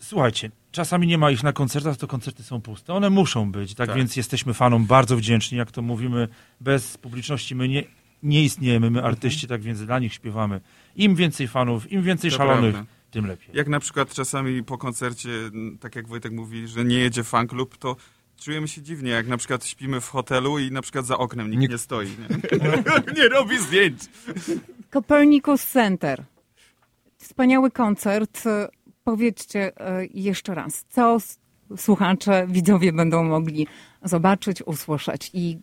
Słuchajcie, 0.00 0.50
czasami 0.72 1.06
nie 1.06 1.18
ma 1.18 1.30
ich 1.30 1.42
na 1.42 1.52
koncertach, 1.52 1.96
to 1.96 2.06
koncerty 2.06 2.42
są 2.42 2.60
puste. 2.60 2.94
One 2.94 3.10
muszą 3.10 3.52
być, 3.52 3.74
tak, 3.74 3.86
Tak. 3.88 3.96
więc 3.96 4.16
jesteśmy 4.16 4.54
fanom 4.54 4.86
bardzo 4.86 5.16
wdzięczni, 5.16 5.58
jak 5.58 5.70
to 5.70 5.82
mówimy, 5.82 6.28
bez 6.60 6.98
publiczności 6.98 7.54
my 7.54 7.68
nie, 7.68 7.84
nie 8.22 8.42
istniejemy, 8.44 8.90
my 8.90 9.02
artyści, 9.02 9.46
tak 9.48 9.62
więc 9.62 9.84
dla 9.84 9.98
nich 9.98 10.14
śpiewamy. 10.14 10.60
Im 10.96 11.14
więcej 11.14 11.48
fanów, 11.48 11.92
im 11.92 12.02
więcej 12.02 12.30
To 12.30 12.36
szalonych, 12.36 12.72
prawda. 12.72 12.90
tym 13.10 13.26
lepiej. 13.26 13.48
Jak 13.54 13.68
na 13.68 13.80
przykład 13.80 14.14
czasami 14.14 14.64
po 14.64 14.78
koncercie, 14.78 15.28
tak 15.80 15.96
jak 15.96 16.08
Wojtek 16.08 16.32
mówi, 16.32 16.68
że 16.68 16.84
nie 16.84 16.98
jedzie 16.98 17.24
fan 17.24 17.46
klub, 17.46 17.76
to 17.76 17.96
czujemy 18.40 18.68
się 18.68 18.82
dziwnie, 18.82 19.10
jak 19.10 19.26
na 19.26 19.36
przykład 19.36 19.66
śpimy 19.66 20.00
w 20.00 20.08
hotelu 20.08 20.58
i 20.58 20.70
na 20.70 20.82
przykład 20.82 21.06
za 21.06 21.18
oknem 21.18 21.50
nikt 21.50 21.60
Nikt- 21.60 21.70
nie 21.72 21.78
stoi. 21.78 22.06
Nie, 22.08 23.14
nie 23.22 23.28
robi 23.28 23.58
zdjęć. 23.58 23.98
Copernicus 24.90 25.66
Center. 25.66 26.24
Wspaniały 27.18 27.70
koncert. 27.70 28.42
Powiedzcie 29.04 29.80
e, 29.80 30.06
jeszcze 30.14 30.54
raz, 30.54 30.84
co 30.88 31.18
słuchacze, 31.76 32.46
widzowie 32.48 32.92
będą 32.92 33.24
mogli 33.24 33.66
zobaczyć, 34.04 34.62
usłyszeć 34.62 35.30
i 35.34 35.58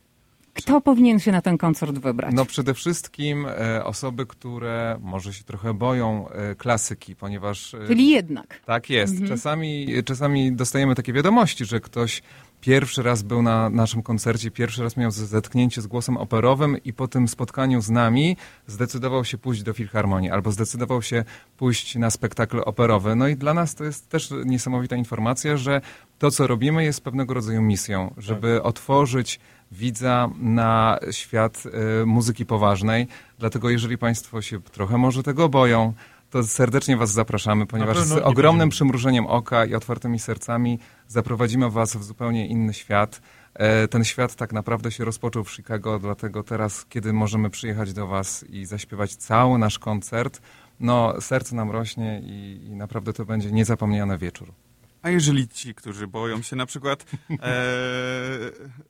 kto 0.63 0.82
powinien 0.82 1.19
się 1.19 1.32
na 1.32 1.41
ten 1.41 1.58
koncert 1.58 1.98
wybrać? 1.98 2.34
No 2.36 2.45
przede 2.45 2.74
wszystkim 2.74 3.45
e, 3.45 3.84
osoby, 3.86 4.26
które 4.26 4.98
może 5.02 5.34
się 5.34 5.43
trochę 5.43 5.74
boją 5.74 6.30
e, 6.30 6.56
klasyki, 6.56 7.15
ponieważ... 7.15 7.74
E, 7.74 7.88
Czyli 7.88 8.10
jednak. 8.10 8.62
Tak 8.65 8.89
jest. 8.89 9.13
Czasami, 9.28 9.88
czasami 10.06 10.52
dostajemy 10.52 10.95
takie 10.95 11.13
wiadomości, 11.13 11.65
że 11.65 11.80
ktoś 11.80 12.22
pierwszy 12.62 13.04
raz 13.04 13.24
był 13.24 13.41
na 13.41 13.69
naszym 13.69 14.04
koncercie, 14.04 14.52
pierwszy 14.52 14.84
raz 14.84 14.98
miał 14.98 15.12
zetknięcie 15.12 15.82
z 15.82 15.88
głosem 15.88 16.17
operowym 16.17 16.84
i 16.84 16.93
po 16.93 17.08
tym 17.08 17.28
spotkaniu 17.28 17.82
z 17.82 17.89
nami 17.89 18.38
zdecydował 18.67 19.26
się 19.26 19.38
pójść 19.38 19.63
do 19.63 19.74
Filharmonii 19.74 20.32
albo 20.32 20.52
zdecydował 20.52 21.02
się 21.02 21.24
pójść 21.58 21.95
na 21.95 22.10
spektakl 22.10 22.62
operowy. 22.65 23.15
No 23.15 23.28
i 23.28 23.36
dla 23.36 23.54
nas 23.54 23.76
to 23.76 23.84
jest 23.84 24.10
też 24.10 24.30
niesamowita 24.45 24.95
informacja, 24.95 25.58
że 25.58 25.82
to, 26.19 26.32
co 26.32 26.48
robimy, 26.48 26.84
jest 26.84 27.04
pewnego 27.04 27.34
rodzaju 27.34 27.62
misją, 27.62 28.13
żeby 28.17 28.63
otworzyć 28.63 29.39
widza 29.72 30.30
na 30.39 31.00
świat 31.12 31.63
e, 32.02 32.06
muzyki 32.06 32.45
poważnej. 32.45 33.08
Dlatego 33.39 33.69
jeżeli 33.69 33.98
Państwo 33.98 34.41
się 34.41 34.62
trochę 34.62 34.98
może 34.98 35.24
tego 35.24 35.50
boją, 35.50 35.93
to 36.30 36.44
serdecznie 36.44 36.98
Was 36.98 37.12
zapraszamy, 37.12 37.65
ponieważ 37.65 37.98
z 37.98 38.12
ogromnym 38.12 38.34
będziemy. 38.60 38.70
przymrużeniem 38.72 39.26
oka 39.28 39.65
i 39.65 39.76
otwartymi 39.76 40.20
sercami 40.20 40.80
zaprowadzimy 41.08 41.70
Was 41.70 41.96
w 41.96 42.04
zupełnie 42.04 42.48
inny 42.48 42.74
świat. 42.74 43.22
E, 43.54 43.88
Ten 43.88 44.04
świat 44.04 44.36
tak 44.36 44.54
naprawdę 44.54 44.92
się 44.92 45.06
rozpoczął 45.06 45.44
w 45.44 45.52
Chicago, 45.52 46.00
dlatego 46.00 46.44
teraz, 46.44 46.86
kiedy 46.86 47.13
możemy 47.13 47.50
przyjechać 47.50 47.94
do 47.94 48.08
Was 48.08 48.44
i 48.50 48.65
zaśpiewać 48.65 49.15
cały 49.15 49.60
nasz 49.60 49.80
koncert, 49.80 50.42
no 50.80 51.22
serce 51.22 51.56
nam 51.56 51.72
rośnie 51.72 52.22
i, 52.24 52.65
i 52.68 52.76
naprawdę 52.76 53.13
to 53.13 53.26
będzie 53.26 53.52
niezapomniany 53.52 54.18
wieczór. 54.18 54.54
A 55.02 55.10
jeżeli 55.10 55.48
ci, 55.48 55.76
którzy 55.76 56.08
boją 56.08 56.42
się 56.42 56.56
na 56.56 56.66
przykład, 56.66 57.06
e, 57.30 57.60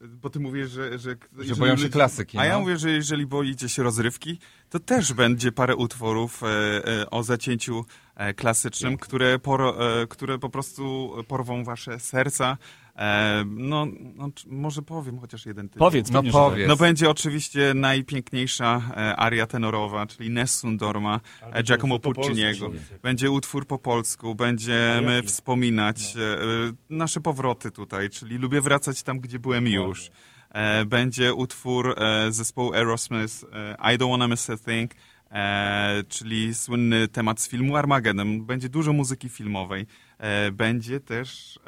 bo 0.02 0.30
ty 0.30 0.40
mówisz, 0.40 0.70
że... 0.70 1.00
Że, 1.00 1.16
jeżeli 1.38 1.60
boją 1.60 1.78
się 1.78 1.90
klasyki, 1.90 2.38
A 2.38 2.46
ja 2.46 2.54
no. 2.54 2.60
mówię, 2.60 2.78
że 2.78 2.92
jeżeli 2.92 3.26
boicie 3.26 3.70
się 3.70 3.84
rozrywki, 3.84 4.40
to 4.70 4.80
też 4.80 5.14
będzie 5.14 5.52
parę 5.52 5.76
utworów 5.76 6.44
e, 6.44 6.48
e, 6.48 7.10
o 7.10 7.24
zacięciu 7.24 7.86
e, 8.16 8.34
klasycznym, 8.34 8.98
które, 8.98 9.40
poro, 9.40 10.02
e, 10.02 10.08
które 10.08 10.40
po 10.40 10.50
prostu 10.50 11.14
porwą 11.28 11.64
wasze 11.64 12.00
serca. 12.00 12.58
E, 13.00 13.44
no, 13.48 13.86
no, 14.16 14.30
może 14.48 14.82
powiem 14.82 15.20
chociaż 15.20 15.46
jeden 15.46 15.70
tytuł. 15.70 15.80
Powiedz, 15.80 16.12
No 16.12 16.24
powiedz. 16.32 16.68
No 16.68 16.76
będzie 16.76 17.10
oczywiście 17.10 17.74
najpiękniejsza 17.76 18.82
e, 18.98 19.16
aria 19.16 19.48
tenorowa, 19.48 20.06
czyli 20.08 20.30
Nessun 20.30 20.78
Dorma 20.78 21.20
e, 21.42 21.64
Giacomo 21.64 22.00
Pucciniego. 22.00 22.72
Będzie 23.02 23.32
utwór 23.32 23.68
po 23.68 23.78
polsku, 23.78 24.36
będziemy 24.36 25.24
wspominać 25.24 26.16
e, 26.16 26.22
e, 26.22 26.46
nasze 26.90 27.22
powroty 27.22 27.72
tutaj, 27.72 28.10
czyli 28.10 28.38
lubię 28.38 28.62
wracać 28.62 29.04
tam, 29.04 29.20
gdzie 29.20 29.40
byłem 29.40 29.68
już. 29.68 30.12
E, 30.50 30.86
będzie 30.86 31.34
utwór 31.34 31.96
e, 31.98 32.32
zespołu 32.32 32.74
Aerosmith 32.74 33.34
e, 33.54 33.94
I 33.94 33.98
Don't 33.98 34.10
Wanna 34.10 34.28
Miss 34.28 34.50
a 34.50 34.58
Thing, 34.58 34.92
e, 35.32 36.04
czyli 36.10 36.56
słynny 36.56 37.08
temat 37.08 37.42
z 37.42 37.50
filmu 37.50 37.76
Armageddon. 37.76 38.46
Będzie 38.46 38.70
dużo 38.70 38.94
muzyki 38.94 39.30
filmowej. 39.30 39.86
E, 40.20 40.52
będzie 40.52 41.00
też, 41.00 41.60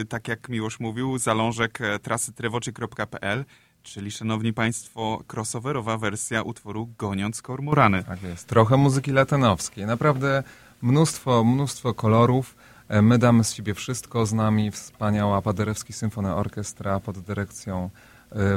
e, 0.00 0.04
tak 0.04 0.28
jak 0.28 0.48
Miłosz 0.48 0.80
mówił, 0.80 1.18
zalążek 1.18 1.80
e, 1.80 1.98
trasy 1.98 2.32
trevoczy.pl, 2.32 3.44
czyli, 3.82 4.10
szanowni 4.10 4.52
państwo, 4.52 5.24
crossoverowa 5.32 5.98
wersja 5.98 6.42
utworu 6.42 6.88
Goniąc 6.98 7.42
Kormorany. 7.42 8.04
Tak 8.04 8.22
jest. 8.22 8.48
Trochę 8.48 8.76
muzyki 8.76 9.12
latenowskiej. 9.12 9.86
Naprawdę 9.86 10.42
mnóstwo, 10.82 11.44
mnóstwo 11.44 11.94
kolorów. 11.94 12.56
My 13.02 13.18
damy 13.18 13.44
z 13.44 13.54
siebie 13.54 13.74
wszystko. 13.74 14.26
Z 14.26 14.32
nami 14.32 14.70
wspaniała 14.70 15.42
Paderewski 15.42 15.92
Symfony 15.92 16.34
Orkiestra 16.34 17.00
pod 17.00 17.18
dyrekcją 17.18 17.90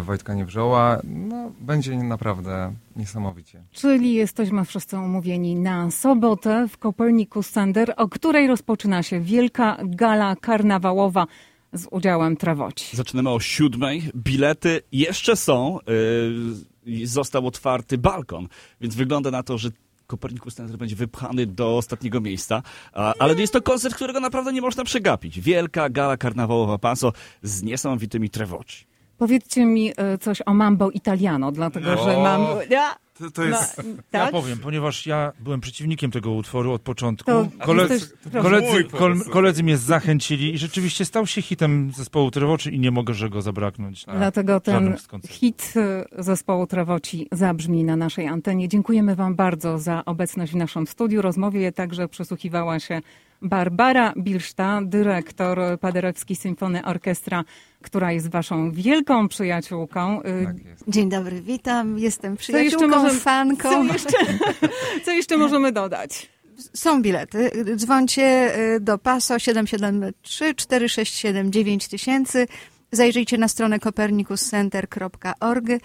Wojtka 0.01 0.33
Niewrzoła. 0.33 1.01
No, 1.03 1.51
będzie 1.59 1.97
naprawdę 1.97 2.73
niesamowicie. 2.95 3.63
Czyli 3.71 4.13
jesteśmy 4.13 4.65
wszyscy 4.65 4.97
umówieni 4.97 5.55
na 5.55 5.91
sobotę 5.91 6.67
w 6.67 6.77
Copernicus 6.77 7.51
Center, 7.51 7.93
o 7.97 8.09
której 8.09 8.47
rozpoczyna 8.47 9.03
się 9.03 9.19
wielka 9.19 9.77
gala 9.83 10.35
karnawałowa 10.35 11.27
z 11.73 11.87
udziałem 11.91 12.37
Trawoci. 12.37 12.97
Zaczynamy 12.97 13.29
o 13.29 13.39
siódmej. 13.39 14.11
Bilety 14.15 14.81
jeszcze 14.91 15.35
są. 15.35 15.79
Yy, 15.87 17.07
został 17.07 17.47
otwarty 17.47 17.97
balkon, 17.97 18.47
więc 18.81 18.95
wygląda 18.95 19.31
na 19.31 19.43
to, 19.43 19.57
że 19.57 19.69
Kopernikus 20.07 20.55
Center 20.55 20.77
będzie 20.77 20.95
wypchany 20.95 21.45
do 21.45 21.77
ostatniego 21.77 22.21
miejsca, 22.21 22.63
ale 22.93 23.35
jest 23.35 23.53
to 23.53 23.61
koncert, 23.61 23.95
którego 23.95 24.19
naprawdę 24.19 24.53
nie 24.53 24.61
można 24.61 24.83
przegapić. 24.83 25.41
Wielka 25.41 25.89
gala 25.89 26.17
karnawałowa 26.17 26.77
Paso 26.77 27.13
z 27.41 27.63
niesamowitymi 27.63 28.29
trewoci. 28.29 28.85
Powiedzcie 29.17 29.65
mi 29.65 29.91
e, 29.97 30.17
coś 30.17 30.41
o 30.45 30.53
Mambo 30.53 30.89
Italiano, 30.91 31.51
dlatego 31.51 31.95
No. 31.95 32.03
że 32.03 32.17
mam... 32.17 32.41
Ja, 32.69 32.95
To, 33.19 33.31
to 33.31 33.43
jest... 33.43 33.77
no, 33.77 33.83
Ja 34.13 34.19
tak? 34.23 34.31
powiem, 34.31 34.57
ponieważ 34.59 35.05
ja 35.05 35.31
byłem 35.39 35.61
przeciwnikiem 35.61 36.11
tego 36.11 36.31
utworu 36.31 36.71
od 36.73 36.81
początku. 36.81 37.25
To 37.31 37.47
Koledzy, 37.65 37.93
jesteś- 37.93 38.17
proszę. 38.31 38.41
koledzy, 38.49 38.83
kol, 38.83 39.19
koledzy 39.31 39.63
mnie 39.63 39.77
zachęcili 39.77 40.53
i 40.53 40.57
rzeczywiście 40.57 41.05
stał 41.05 41.27
się 41.27 41.41
hitem 41.41 41.91
zespołu 41.95 42.31
Trewoczy 42.31 42.71
i 42.71 42.79
nie 42.79 42.91
mogę 42.91 43.13
że 43.13 43.29
go 43.29 43.41
zabraknąć. 43.41 44.07
Na 44.07 44.13
Dlatego 44.15 44.59
ten 44.59 44.95
hit 45.27 45.73
e, 45.75 46.23
zespołu 46.23 46.67
Trawoci 46.67 47.27
zabrzmi 47.31 47.83
na 47.83 47.95
naszej 47.95 48.27
antenie. 48.27 48.67
Dziękujemy 48.69 49.15
Wam 49.15 49.35
bardzo 49.35 49.79
za 49.79 50.05
obecność 50.05 50.51
w 50.51 50.55
naszym 50.55 50.87
studiu. 50.87 51.21
Rozmowie 51.21 51.71
także 51.71 52.07
przysłuchiwała 52.07 52.79
się 52.79 53.01
Barbara 53.41 54.13
Bilszta, 54.17 54.81
dyrektor 54.85 55.59
Paderewskiej 55.79 56.35
Symfony 56.35 56.85
Orkiestra, 56.85 57.43
która 57.81 58.11
jest 58.11 58.29
Waszą 58.29 58.71
wielką 58.71 59.27
przyjaciółką. 59.27 60.21
E, 60.21 60.45
Tak 60.45 60.65
jest. 60.65 60.83
Dzień 60.87 61.09
dobry, 61.09 61.41
witam. 61.41 61.99
Jestem 61.99 62.37
Co 62.37 62.41
jeszcze, 62.41 62.53
przyjaciółką, 62.53 62.87
możemy, 63.01 63.19
fanką. 63.19 63.69
co, 63.69 63.83
jeszcze, 63.93 64.17
co 65.05 65.11
jeszcze 65.11 65.37
możemy 65.37 65.71
dodać? 65.71 66.29
Są 66.73 67.01
bilety. 67.01 67.51
Dzwońcie 67.75 68.55
y, 68.75 68.79
do 68.79 68.97
PASO 68.97 69.39
773 69.39 70.55
467 70.55 71.51
9000. 71.51 72.45
Zajrzyjcie 72.91 73.37
na 73.37 73.47
stronę 73.47 73.79
copernicuscenter.org. 73.79 75.69
Y, 75.69 75.79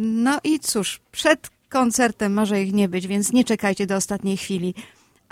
No 0.00 0.38
i 0.44 0.60
cóż, 0.60 1.00
przed 1.12 1.50
koncertem 1.68 2.32
może 2.34 2.62
ich 2.62 2.72
nie 2.72 2.88
być, 2.88 3.06
więc 3.06 3.32
nie 3.32 3.44
czekajcie 3.44 3.86
do 3.86 3.96
ostatniej 3.96 4.36
chwili. 4.36 4.74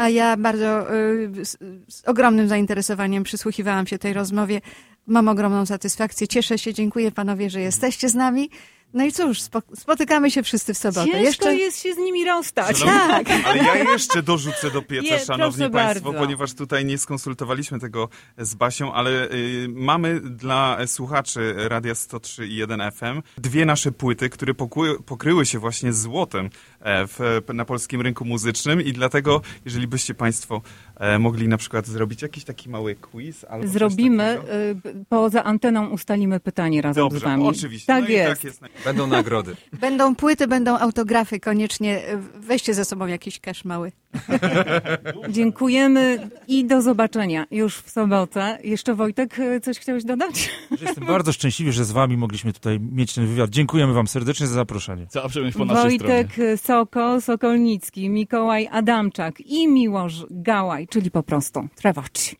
A 0.01 0.09
ja 0.09 0.37
bardzo 0.37 0.95
y, 0.95 1.45
z, 1.45 1.59
z 1.89 2.03
ogromnym 2.09 2.49
zainteresowaniem 2.49 3.23
przysłuchiwałam 3.23 3.87
się 3.87 3.99
tej 3.99 4.13
rozmowie. 4.13 4.61
Mam 5.07 5.29
ogromną 5.29 5.67
satysfakcję. 5.67 6.29
Cieszę 6.29 6.59
się, 6.59 6.75
dziękuję 6.75 7.13
panowie, 7.13 7.51
że 7.51 7.61
jesteście 7.61 8.09
z 8.09 8.15
nami. 8.15 8.51
No 8.95 9.05
i 9.05 9.13
cóż, 9.13 9.41
spo, 9.41 9.63
spotykamy 9.75 10.31
się 10.31 10.43
wszyscy 10.43 10.75
w 10.75 10.79
sobotę. 10.79 11.07
Ciężko 11.07 11.21
Jeszcze 11.25 11.55
jest 11.55 11.83
się 11.83 11.95
z 11.95 11.99
nimi 11.99 12.25
rozstać. 12.25 12.81
tak. 12.83 13.27
Ale 13.45 13.63
ja 13.63 13.77
jeszcze 13.77 14.23
dorzucę 14.23 14.71
do 14.71 14.83
pieca, 14.83 15.15
Nie, 15.15 15.19
szanowni 15.19 15.71
państwo, 15.71 16.05
bardzo. 16.05 16.25
ponieważ 16.25 16.55
tutaj 16.55 16.85
nie 16.85 16.99
skonsultowaliśmy 16.99 17.79
tego 17.79 18.09
z 18.39 18.55
Basią, 18.55 18.93
ale 18.93 19.11
y, 19.31 19.67
mamy 19.69 20.21
dla 20.21 20.79
słuchaczy 20.87 21.55
Radia 21.57 21.95
103 21.95 22.47
i 22.47 22.57
1 22.57 22.81
FM 22.93 23.23
dwie 23.39 23.65
nasze 23.67 23.93
płyty, 23.93 24.31
które 24.31 24.55
pokły, 24.55 25.03
pokryły 25.03 25.47
się 25.47 25.59
właśnie 25.59 25.93
złotem 25.93 26.51
w, 26.85 27.41
na 27.55 27.65
polskim 27.65 28.01
rynku 28.01 28.25
muzycznym 28.25 28.83
i 28.83 28.93
dlatego, 28.93 29.41
jeżeli 29.65 29.87
byście 29.87 30.15
państwo 30.15 30.63
e, 30.97 31.19
mogli 31.19 31.49
na 31.49 31.57
przykład 31.57 31.87
zrobić 31.87 32.23
jakiś 32.23 32.45
taki 32.45 32.69
mały 32.69 32.95
quiz 32.95 33.45
albo 33.45 33.69
Zrobimy, 33.69 34.39
takiego. 34.83 35.05
poza 35.09 35.45
anteną 35.45 35.89
ustalimy 35.89 36.41
pytanie 36.41 36.83
razem 36.83 37.05
z 37.05 37.13
Dobrze, 37.13 37.27
Wami. 37.27 37.49
oczywiście. 37.49 37.87
Tak 37.87 38.03
no 38.03 38.09
I 38.09 38.13
jest. 38.13 38.29
tak 38.31 38.45
jest. 38.45 38.61
Będą 38.85 39.07
nagrody. 39.07 39.57
Będą 39.81 40.15
płyty, 40.15 40.47
będą 40.47 40.79
autografy, 40.79 41.41
koniecznie 41.41 42.03
weźcie 42.41 42.75
ze 42.75 42.85
sobą 42.85 43.07
jakiś 43.07 43.41
cash 43.41 43.65
mały. 43.65 43.93
Dziękujemy 45.29 46.31
i 46.49 46.65
do 46.65 46.83
zobaczenia 46.83 47.47
już 47.51 47.77
w 47.77 47.91
sobotę. 47.91 48.59
Jeszcze 48.65 48.95
Wojtek, 48.95 49.37
coś 49.63 49.79
chciałeś 49.79 50.05
dodać? 50.05 50.51
Jestem 50.81 51.07
bardzo 51.07 51.33
szczęśliwy, 51.33 51.73
że 51.73 51.85
z 51.85 51.93
wami 51.93 52.17
mogliśmy 52.17 52.53
tutaj 52.53 52.81
mieć 52.81 53.15
ten 53.15 53.27
wywiad. 53.27 53.51
Dziękujemy 53.51 53.93
wam 53.93 54.07
serdecznie 54.07 54.47
za 54.47 54.55
zaproszenie. 54.55 55.07
Przyjemność 55.29 55.57
po 55.57 55.65
naszej 55.65 55.99
stronie. 55.99 56.25
Soko, 56.71 57.21
Sokolnicki, 57.21 58.11
Mikołaj 58.11 58.69
Adamczak 58.73 59.41
i 59.41 59.69
Miłosz 59.69 60.27
Gałaj, 60.31 60.89
czyli 60.89 61.11
po 61.11 61.23
prostu 61.23 61.69
Trewoci. 61.77 62.37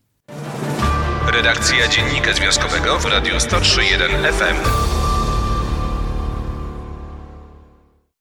Redakcja 1.33 1.87
Dziennika 1.87 2.33
Związkowego 2.33 2.99
w 2.99 3.05
Radiu 3.05 3.33
103.1 3.33 4.31
FM. 4.31 5.00